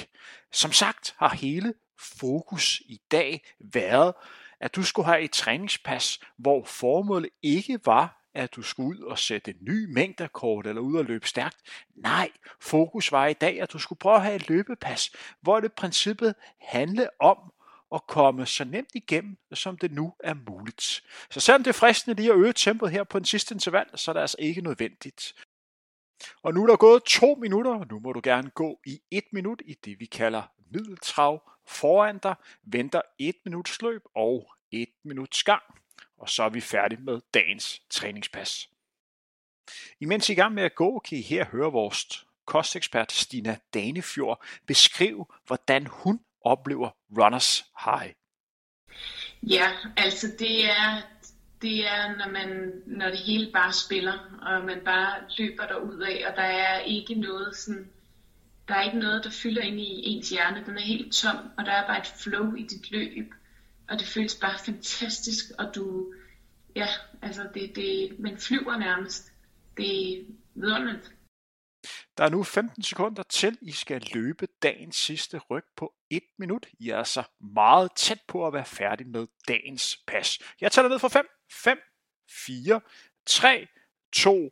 Som 0.52 0.72
sagt 0.72 1.14
har 1.18 1.34
hele 1.34 1.74
fokus 2.18 2.80
i 2.80 3.00
dag 3.10 3.44
været, 3.60 4.14
at 4.60 4.76
du 4.76 4.82
skulle 4.82 5.06
have 5.06 5.20
et 5.20 5.30
træningspas, 5.30 6.20
hvor 6.36 6.64
formålet 6.64 7.30
ikke 7.42 7.80
var, 7.84 8.18
at 8.34 8.56
du 8.56 8.62
skulle 8.62 8.88
ud 8.88 9.02
og 9.04 9.18
sætte 9.18 9.50
en 9.50 9.56
ny 9.60 9.92
mængdekort 9.92 10.66
eller 10.66 10.80
ud 10.80 10.96
og 10.96 11.04
løbe 11.04 11.28
stærkt. 11.28 11.56
Nej, 11.96 12.30
fokus 12.60 13.12
var 13.12 13.26
i 13.26 13.32
dag, 13.32 13.60
at 13.60 13.72
du 13.72 13.78
skulle 13.78 13.98
prøve 13.98 14.16
at 14.16 14.22
have 14.22 14.36
et 14.36 14.48
løbepas, 14.48 15.10
hvor 15.40 15.60
det 15.60 15.72
princippet 15.72 16.34
handle 16.60 17.08
om 17.20 17.38
at 17.94 18.06
komme 18.06 18.46
så 18.46 18.64
nemt 18.64 18.90
igennem, 18.94 19.36
som 19.52 19.78
det 19.78 19.92
nu 19.92 20.14
er 20.20 20.34
muligt. 20.50 21.02
Så 21.30 21.40
selvom 21.40 21.62
det 21.62 21.70
er 21.70 21.78
fristende 21.78 22.16
lige 22.20 22.32
at 22.32 22.38
øge 22.38 22.52
tempoet 22.52 22.92
her 22.92 23.04
på 23.04 23.18
en 23.18 23.24
sidste 23.24 23.54
interval, 23.54 23.86
så 23.94 24.10
er 24.10 24.12
det 24.12 24.20
altså 24.20 24.36
ikke 24.38 24.60
nødvendigt. 24.60 25.34
Og 26.42 26.54
nu 26.54 26.62
er 26.62 26.66
der 26.66 26.76
gået 26.76 27.02
to 27.02 27.34
minutter, 27.34 27.74
og 27.74 27.86
nu 27.90 27.98
må 27.98 28.12
du 28.12 28.20
gerne 28.24 28.50
gå 28.50 28.80
i 28.86 29.00
et 29.10 29.24
minut 29.32 29.62
i 29.64 29.74
det, 29.84 30.00
vi 30.00 30.06
kalder 30.06 30.42
middeltrav. 30.70 31.50
Foran 31.68 32.18
dig 32.18 32.34
venter 32.62 33.02
et 33.18 33.36
minuts 33.44 33.82
løb 33.82 34.02
og 34.14 34.52
et 34.70 34.88
minuts 35.04 35.42
gang, 35.42 35.62
og 36.18 36.28
så 36.28 36.42
er 36.42 36.48
vi 36.48 36.60
færdige 36.60 37.00
med 37.00 37.20
dagens 37.34 37.82
træningspas. 37.90 38.68
Imens 40.00 40.28
I 40.28 40.32
er 40.32 40.36
i 40.36 40.40
gang 40.40 40.54
med 40.54 40.62
at 40.62 40.74
gå, 40.74 40.98
kan 40.98 41.18
I 41.18 41.22
her 41.22 41.44
høre 41.44 41.72
vores 41.72 42.26
kostekspert 42.46 43.12
Stina 43.12 43.58
Danefjord 43.74 44.44
beskrive, 44.66 45.26
hvordan 45.46 45.86
hun 45.86 46.20
oplever 46.40 46.90
runners 47.18 47.64
high? 47.84 48.12
Ja, 49.42 49.72
altså 49.96 50.26
det 50.38 50.70
er, 50.70 51.02
det 51.62 51.86
er 51.86 52.16
når, 52.16 52.28
man, 52.28 52.72
når 52.86 53.10
det 53.10 53.18
hele 53.18 53.52
bare 53.52 53.72
spiller, 53.72 54.38
og 54.42 54.64
man 54.64 54.80
bare 54.84 55.14
løber 55.38 55.66
derud 55.66 56.00
af, 56.00 56.30
og 56.30 56.36
der 56.36 56.42
er 56.42 56.78
ikke 56.80 57.14
noget 57.14 57.56
sådan, 57.56 57.90
der 58.68 58.74
er 58.74 58.82
ikke 58.82 58.98
noget, 58.98 59.24
der 59.24 59.30
fylder 59.30 59.62
ind 59.62 59.80
i 59.80 60.02
ens 60.04 60.30
hjerne. 60.30 60.64
Den 60.66 60.76
er 60.76 60.82
helt 60.82 61.12
tom, 61.12 61.36
og 61.58 61.64
der 61.64 61.72
er 61.72 61.86
bare 61.86 61.98
et 61.98 62.06
flow 62.06 62.54
i 62.54 62.62
dit 62.62 62.90
løb. 62.90 63.34
Og 63.88 63.98
det 63.98 64.06
føles 64.06 64.34
bare 64.34 64.58
fantastisk, 64.64 65.44
og 65.58 65.74
du, 65.74 66.14
ja, 66.76 66.86
altså 67.22 67.48
det, 67.54 67.76
det, 67.76 68.18
man 68.18 68.38
flyver 68.38 68.76
nærmest. 68.76 69.32
Det 69.76 70.12
er 70.12 70.24
vidunderligt. 70.54 71.12
Der 72.18 72.24
er 72.24 72.28
nu 72.28 72.42
15 72.42 72.82
sekunder 72.82 73.22
til, 73.22 73.58
I 73.60 73.72
skal 73.72 74.02
løbe 74.14 74.48
dagens 74.62 74.96
sidste 74.96 75.38
ryg 75.38 75.64
på 75.76 75.94
1 76.10 76.22
minut. 76.38 76.66
I 76.78 76.88
er 76.88 76.96
altså 76.96 77.22
meget 77.40 77.92
tæt 77.96 78.20
på 78.28 78.46
at 78.46 78.52
være 78.52 78.64
færdig 78.64 79.06
med 79.06 79.26
dagens 79.48 79.96
pas. 80.06 80.38
Jeg 80.60 80.72
tæller 80.72 80.88
ned 80.88 80.98
fra 80.98 81.08
5, 81.08 81.26
5, 81.52 81.78
4, 82.30 82.80
3, 83.26 83.66
2, 84.12 84.50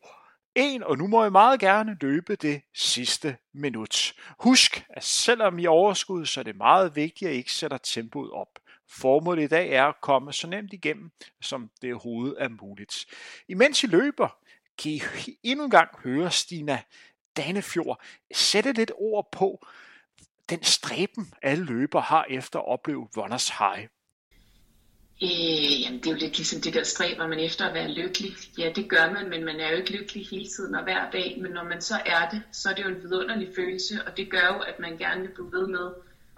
1, 0.56 0.82
og 0.82 0.98
nu 0.98 1.06
må 1.06 1.24
I 1.24 1.30
meget 1.30 1.60
gerne 1.60 1.96
løbe 2.00 2.36
det 2.36 2.62
sidste 2.74 3.36
minut. 3.54 4.14
Husk, 4.38 4.84
at 4.88 5.04
selvom 5.04 5.58
I 5.58 5.66
overskud, 5.66 6.26
så 6.26 6.40
er 6.40 6.44
det 6.44 6.56
meget 6.56 6.96
vigtigt, 6.96 7.28
at 7.28 7.34
I 7.34 7.36
ikke 7.36 7.52
sætter 7.52 7.78
tempoet 7.78 8.30
op. 8.30 8.58
Formålet 8.88 9.42
i 9.42 9.46
dag 9.46 9.70
er 9.70 9.84
at 9.84 10.00
komme 10.00 10.32
så 10.32 10.46
nemt 10.46 10.72
igennem, 10.72 11.10
som 11.40 11.70
det 11.82 11.92
overhovedet 11.92 12.36
er 12.38 12.48
muligt. 12.48 13.04
Imens 13.48 13.82
I 13.82 13.86
løber, 13.86 14.38
kan 14.78 14.92
I 14.92 15.00
endnu 15.42 15.64
en 15.64 15.70
gang 15.70 15.88
høre 16.04 16.30
Stina 16.30 16.82
Danefjord 17.36 18.00
sætte 18.34 18.72
lidt 18.72 18.92
ord 18.94 19.28
på 19.32 19.66
den 20.48 20.62
stræben, 20.62 21.34
alle 21.42 21.64
løber 21.64 22.00
har 22.00 22.26
efter 22.30 22.58
at 22.58 22.68
opleve 22.68 23.08
runners 23.16 23.48
high? 23.48 23.88
Øh, 25.22 25.82
jamen, 25.82 25.98
det 25.98 26.06
er 26.06 26.10
jo 26.10 26.16
lidt 26.16 26.36
ligesom 26.36 26.60
det 26.60 26.74
der 26.74 26.82
stræber 26.82 27.26
man 27.26 27.40
efter 27.40 27.66
at 27.66 27.74
være 27.74 27.90
lykkelig. 27.90 28.32
Ja, 28.58 28.72
det 28.76 28.88
gør 28.88 29.10
man, 29.10 29.30
men 29.30 29.44
man 29.44 29.60
er 29.60 29.70
jo 29.70 29.76
ikke 29.76 29.92
lykkelig 29.92 30.26
hele 30.30 30.46
tiden 30.46 30.74
og 30.74 30.82
hver 30.82 31.10
dag. 31.10 31.38
Men 31.40 31.52
når 31.52 31.64
man 31.64 31.80
så 31.80 32.00
er 32.06 32.28
det, 32.28 32.42
så 32.52 32.70
er 32.70 32.74
det 32.74 32.82
jo 32.82 32.88
en 32.88 33.02
vidunderlig 33.02 33.48
følelse, 33.56 34.02
og 34.06 34.16
det 34.16 34.30
gør 34.30 34.46
jo, 34.54 34.58
at 34.58 34.78
man 34.78 34.96
gerne 34.96 35.20
vil 35.20 35.28
blive 35.28 35.52
ved 35.52 35.66
med 35.66 35.90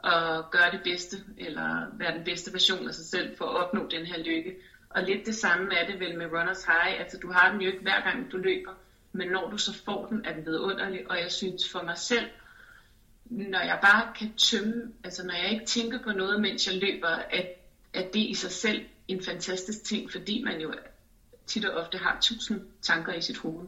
at 0.04 0.50
gøre 0.50 0.70
det 0.72 0.80
bedste, 0.84 1.16
eller 1.38 1.86
være 1.92 2.14
den 2.16 2.24
bedste 2.24 2.52
version 2.52 2.88
af 2.88 2.94
sig 2.94 3.04
selv 3.04 3.36
for 3.36 3.44
at 3.44 3.56
opnå 3.56 3.88
den 3.90 4.06
her 4.06 4.18
lykke. 4.18 4.56
Og 4.90 5.02
lidt 5.02 5.26
det 5.26 5.34
samme 5.34 5.74
er 5.74 5.86
det 5.86 6.00
vel 6.00 6.18
med 6.18 6.26
runners 6.26 6.64
high. 6.64 7.00
Altså, 7.00 7.18
du 7.22 7.32
har 7.32 7.52
den 7.52 7.60
jo 7.60 7.66
ikke 7.66 7.82
hver 7.82 8.00
gang 8.00 8.32
du 8.32 8.36
løber, 8.36 8.72
men 9.12 9.28
når 9.28 9.50
du 9.50 9.58
så 9.58 9.74
får 9.84 10.06
den, 10.06 10.24
er 10.24 10.32
den 10.32 10.46
vidunderlig, 10.46 11.10
og 11.10 11.18
jeg 11.18 11.32
synes 11.32 11.70
for 11.72 11.82
mig 11.82 11.98
selv, 11.98 12.26
når 13.24 13.60
jeg 13.60 13.78
bare 13.82 14.12
kan 14.18 14.32
tømme, 14.32 14.92
altså 15.04 15.26
når 15.26 15.34
jeg 15.34 15.50
ikke 15.50 15.66
tænker 15.66 15.98
på 15.98 16.12
noget, 16.12 16.40
mens 16.40 16.66
jeg 16.66 16.76
løber, 16.76 17.08
at, 17.08 17.57
at 17.98 18.14
det 18.14 18.20
i 18.20 18.34
sig 18.34 18.50
selv 18.50 18.86
en 19.08 19.22
fantastisk 19.24 19.84
ting, 19.84 20.10
fordi 20.12 20.42
man 20.42 20.60
jo 20.60 20.74
tit 21.46 21.64
og 21.64 21.82
ofte 21.84 21.98
har 21.98 22.18
tusind 22.20 22.60
tanker 22.82 23.12
i 23.14 23.22
sit 23.22 23.38
hoved. 23.38 23.66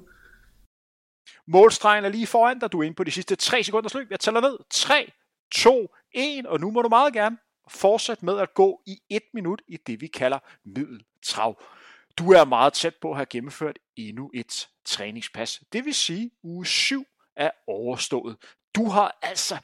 Målstregen 1.47 2.05
er 2.05 2.09
lige 2.09 2.27
foran 2.27 2.59
dig. 2.59 2.73
Du 2.73 2.81
er 2.81 2.83
inde 2.83 2.97
på 2.97 3.05
de 3.05 3.11
sidste 3.11 3.37
3 3.37 3.63
sekunders 3.63 3.95
løb. 3.95 4.11
Jeg 4.11 4.21
tæller 4.21 4.41
ned. 4.41 4.59
3, 4.71 5.13
2, 5.55 5.89
1, 6.13 6.47
og 6.47 6.61
nu 6.61 6.71
må 6.71 6.83
du 6.83 6.89
meget 6.89 7.13
gerne 7.13 7.39
fortsætte 7.69 8.25
med 8.25 8.39
at 8.39 8.55
gå 8.55 8.83
i 8.87 8.99
et 9.09 9.23
minut 9.35 9.63
i 9.69 9.77
det, 9.77 10.01
vi 10.01 10.07
kalder 10.07 10.39
middeltrav. 10.65 11.63
Du 12.19 12.33
er 12.33 12.45
meget 12.45 12.73
tæt 12.73 12.95
på 13.03 13.11
at 13.11 13.17
have 13.17 13.27
gennemført 13.27 13.79
endnu 13.97 14.31
et 14.35 14.69
træningspas. 14.85 15.63
Det 15.73 15.85
vil 15.85 15.95
sige, 15.95 16.31
uge 16.43 16.67
7 16.67 17.05
er 17.37 17.51
overstået. 17.67 18.37
Du 18.75 18.89
har 18.89 19.19
altså 19.23 19.59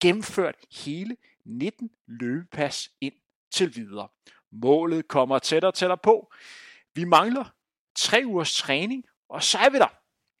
gennemført 0.00 0.54
hele 0.84 1.16
19 1.44 1.90
løbepas 2.06 2.90
ind 3.00 3.14
til 3.50 3.76
videre. 3.76 4.08
Målet 4.50 5.08
kommer 5.08 5.38
tættere 5.38 5.70
og 5.70 5.74
tættere 5.74 5.98
på. 5.98 6.32
Vi 6.94 7.04
mangler 7.04 7.44
tre 7.94 8.22
ugers 8.26 8.54
træning, 8.54 9.04
og 9.28 9.42
så 9.42 9.58
er 9.58 9.70
vi 9.70 9.78
der, 9.78 9.94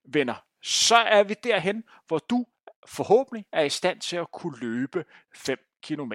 venner. 0.04 0.44
Så 0.62 0.96
er 0.96 1.22
vi 1.22 1.34
derhen, 1.44 1.84
hvor 2.06 2.18
du 2.18 2.46
forhåbentlig 2.86 3.46
er 3.52 3.62
i 3.62 3.68
stand 3.68 4.00
til 4.00 4.16
at 4.16 4.32
kunne 4.32 4.58
løbe 4.58 5.04
5 5.34 5.58
km. 5.82 6.12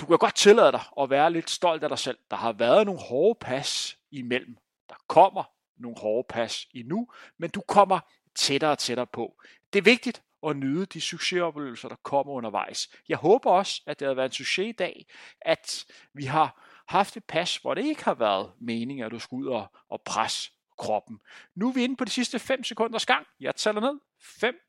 Du 0.00 0.06
kan 0.06 0.18
godt 0.18 0.36
tillade 0.36 0.72
dig 0.72 0.82
at 1.00 1.10
være 1.10 1.32
lidt 1.32 1.50
stolt 1.50 1.82
af 1.82 1.88
dig 1.88 1.98
selv. 1.98 2.18
Der 2.30 2.36
har 2.36 2.52
været 2.52 2.86
nogle 2.86 3.00
hårde 3.00 3.38
pas 3.40 3.98
imellem. 4.10 4.56
Der 4.88 4.94
kommer 5.06 5.44
nogle 5.76 5.96
hårde 5.98 6.26
pas 6.28 6.68
endnu, 6.74 7.08
men 7.38 7.50
du 7.50 7.60
kommer 7.60 8.00
tættere 8.34 8.70
og 8.70 8.78
tættere 8.78 9.06
på. 9.06 9.42
Det 9.72 9.78
er 9.78 9.82
vigtigt 9.82 10.22
og 10.42 10.56
nyde 10.56 10.86
de 10.86 11.00
succesoplevelser, 11.00 11.88
der 11.88 11.96
kommer 11.96 12.32
undervejs. 12.32 12.88
Jeg 13.08 13.16
håber 13.16 13.50
også, 13.50 13.82
at 13.86 14.00
det 14.00 14.06
har 14.06 14.14
været 14.14 14.28
en 14.28 14.32
succes 14.32 14.68
i 14.68 14.72
dag, 14.72 15.06
at 15.40 15.86
vi 16.14 16.24
har 16.24 16.62
haft 16.88 17.16
et 17.16 17.24
pas, 17.24 17.56
hvor 17.56 17.74
det 17.74 17.84
ikke 17.84 18.04
har 18.04 18.14
været 18.14 18.52
meningen, 18.60 19.06
at 19.06 19.12
du 19.12 19.18
skulle 19.18 19.50
ud 19.50 19.54
og, 19.54 19.72
og 19.88 20.02
presse 20.02 20.50
kroppen. 20.78 21.20
Nu 21.54 21.68
er 21.68 21.72
vi 21.72 21.84
inde 21.84 21.96
på 21.96 22.04
de 22.04 22.10
sidste 22.10 22.38
5 22.38 22.64
sekunders 22.64 23.06
gang. 23.06 23.26
Jeg 23.40 23.56
tæller 23.56 23.80
ned. 23.80 24.00
5, 24.20 24.60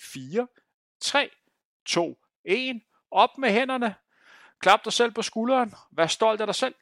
4, 0.00 0.46
3, 1.00 1.30
2, 1.86 2.18
1. 2.44 2.80
Op 3.10 3.38
med 3.38 3.50
hænderne. 3.50 3.94
Klap 4.60 4.84
dig 4.84 4.92
selv 4.92 5.12
på 5.12 5.22
skulderen. 5.22 5.74
Vær 5.90 6.06
stolt 6.06 6.40
af 6.40 6.46
dig 6.46 6.54
selv. 6.54 6.74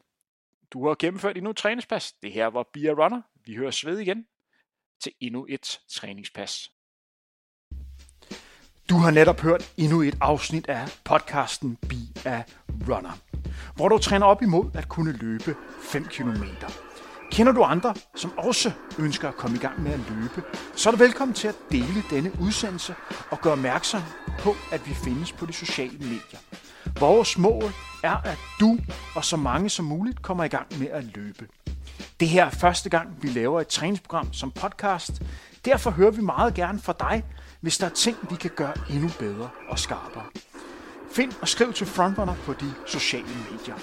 Du 0.71 0.89
har 0.89 0.95
gennemført 0.95 1.37
endnu 1.37 1.51
et 1.51 1.57
træningspas. 1.57 2.13
Det 2.13 2.33
her 2.33 2.47
var 2.47 2.63
Bia 2.63 2.91
Runner. 2.91 3.23
Vi 3.45 3.55
hører 3.55 3.83
ved 3.85 3.99
igen 3.99 4.27
til 5.01 5.13
endnu 5.21 5.47
et 5.49 5.81
træningspas. 5.89 6.71
Du 8.89 8.97
har 8.97 9.11
netop 9.11 9.41
hørt 9.41 9.73
endnu 9.77 10.03
et 10.03 10.17
afsnit 10.21 10.69
af 10.69 10.99
podcasten 11.05 11.77
Be 11.89 12.29
a 12.29 12.43
Runner, 12.89 13.19
hvor 13.77 13.89
du 13.89 13.99
træner 13.99 14.27
op 14.27 14.43
imod 14.43 14.71
at 14.75 14.89
kunne 14.89 15.13
løbe 15.13 15.55
5 15.83 16.05
km. 16.05 16.43
Kender 17.31 17.53
du 17.53 17.63
andre, 17.63 17.95
som 18.17 18.39
også 18.39 18.73
ønsker 18.99 19.29
at 19.29 19.37
komme 19.37 19.57
i 19.57 19.61
gang 19.61 19.83
med 19.83 19.93
at 19.93 20.01
løbe, 20.11 20.43
så 20.77 20.89
er 20.89 20.91
du 20.91 20.99
velkommen 20.99 21.35
til 21.35 21.49
at 21.49 21.55
dele 21.73 22.03
denne 22.11 22.33
udsendelse 22.41 22.95
og 23.31 23.41
gøre 23.41 23.53
opmærksom 23.53 24.03
på, 24.39 24.55
at 24.73 24.89
vi 24.89 24.95
findes 24.95 25.33
på 25.33 25.47
de 25.47 25.53
sociale 25.53 25.99
medier. 25.99 26.39
Vores 27.01 27.39
mål 27.39 27.65
er, 28.05 28.17
at 28.17 28.39
du 28.61 28.79
og 29.15 29.25
så 29.25 29.37
mange 29.37 29.71
som 29.71 29.85
muligt 29.85 30.23
kommer 30.23 30.45
i 30.45 30.49
gang 30.49 30.79
med 30.79 30.89
at 30.89 31.05
løbe. 31.05 31.47
Det 32.21 32.29
her 32.29 32.45
er 32.45 32.51
første 32.51 32.91
gang, 32.91 33.09
vi 33.23 33.29
laver 33.29 33.61
et 33.61 33.69
træningsprogram 33.69 34.33
som 34.33 34.51
podcast. 34.51 35.23
Derfor 35.65 35.91
hører 35.91 36.11
vi 36.11 36.23
meget 36.23 36.55
gerne 36.55 36.79
fra 36.79 36.95
dig, 37.01 37.25
hvis 37.61 37.79
der 37.79 37.87
er 37.87 37.91
ting, 37.91 38.17
vi 38.31 38.37
kan 38.37 38.51
gøre 38.57 38.73
endnu 38.91 39.11
bedre 39.19 39.49
og 39.69 39.79
skarpere. 39.79 40.25
Find 41.11 41.33
og 41.41 41.49
skriv 41.49 41.73
til 41.73 41.87
Frontrunner 41.87 42.35
på 42.35 42.53
de 42.53 42.75
sociale 42.87 43.27
medier. 43.51 43.75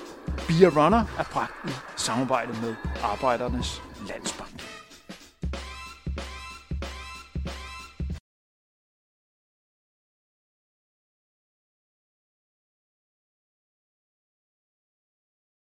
Be 0.48 0.66
a 0.66 0.84
Runner 0.84 1.06
er 1.20 1.24
bragt 1.24 1.70
i 1.70 1.72
samarbejde 1.96 2.54
med 2.62 2.76
Arbejdernes 3.04 3.82
Landsbank. 4.08 4.53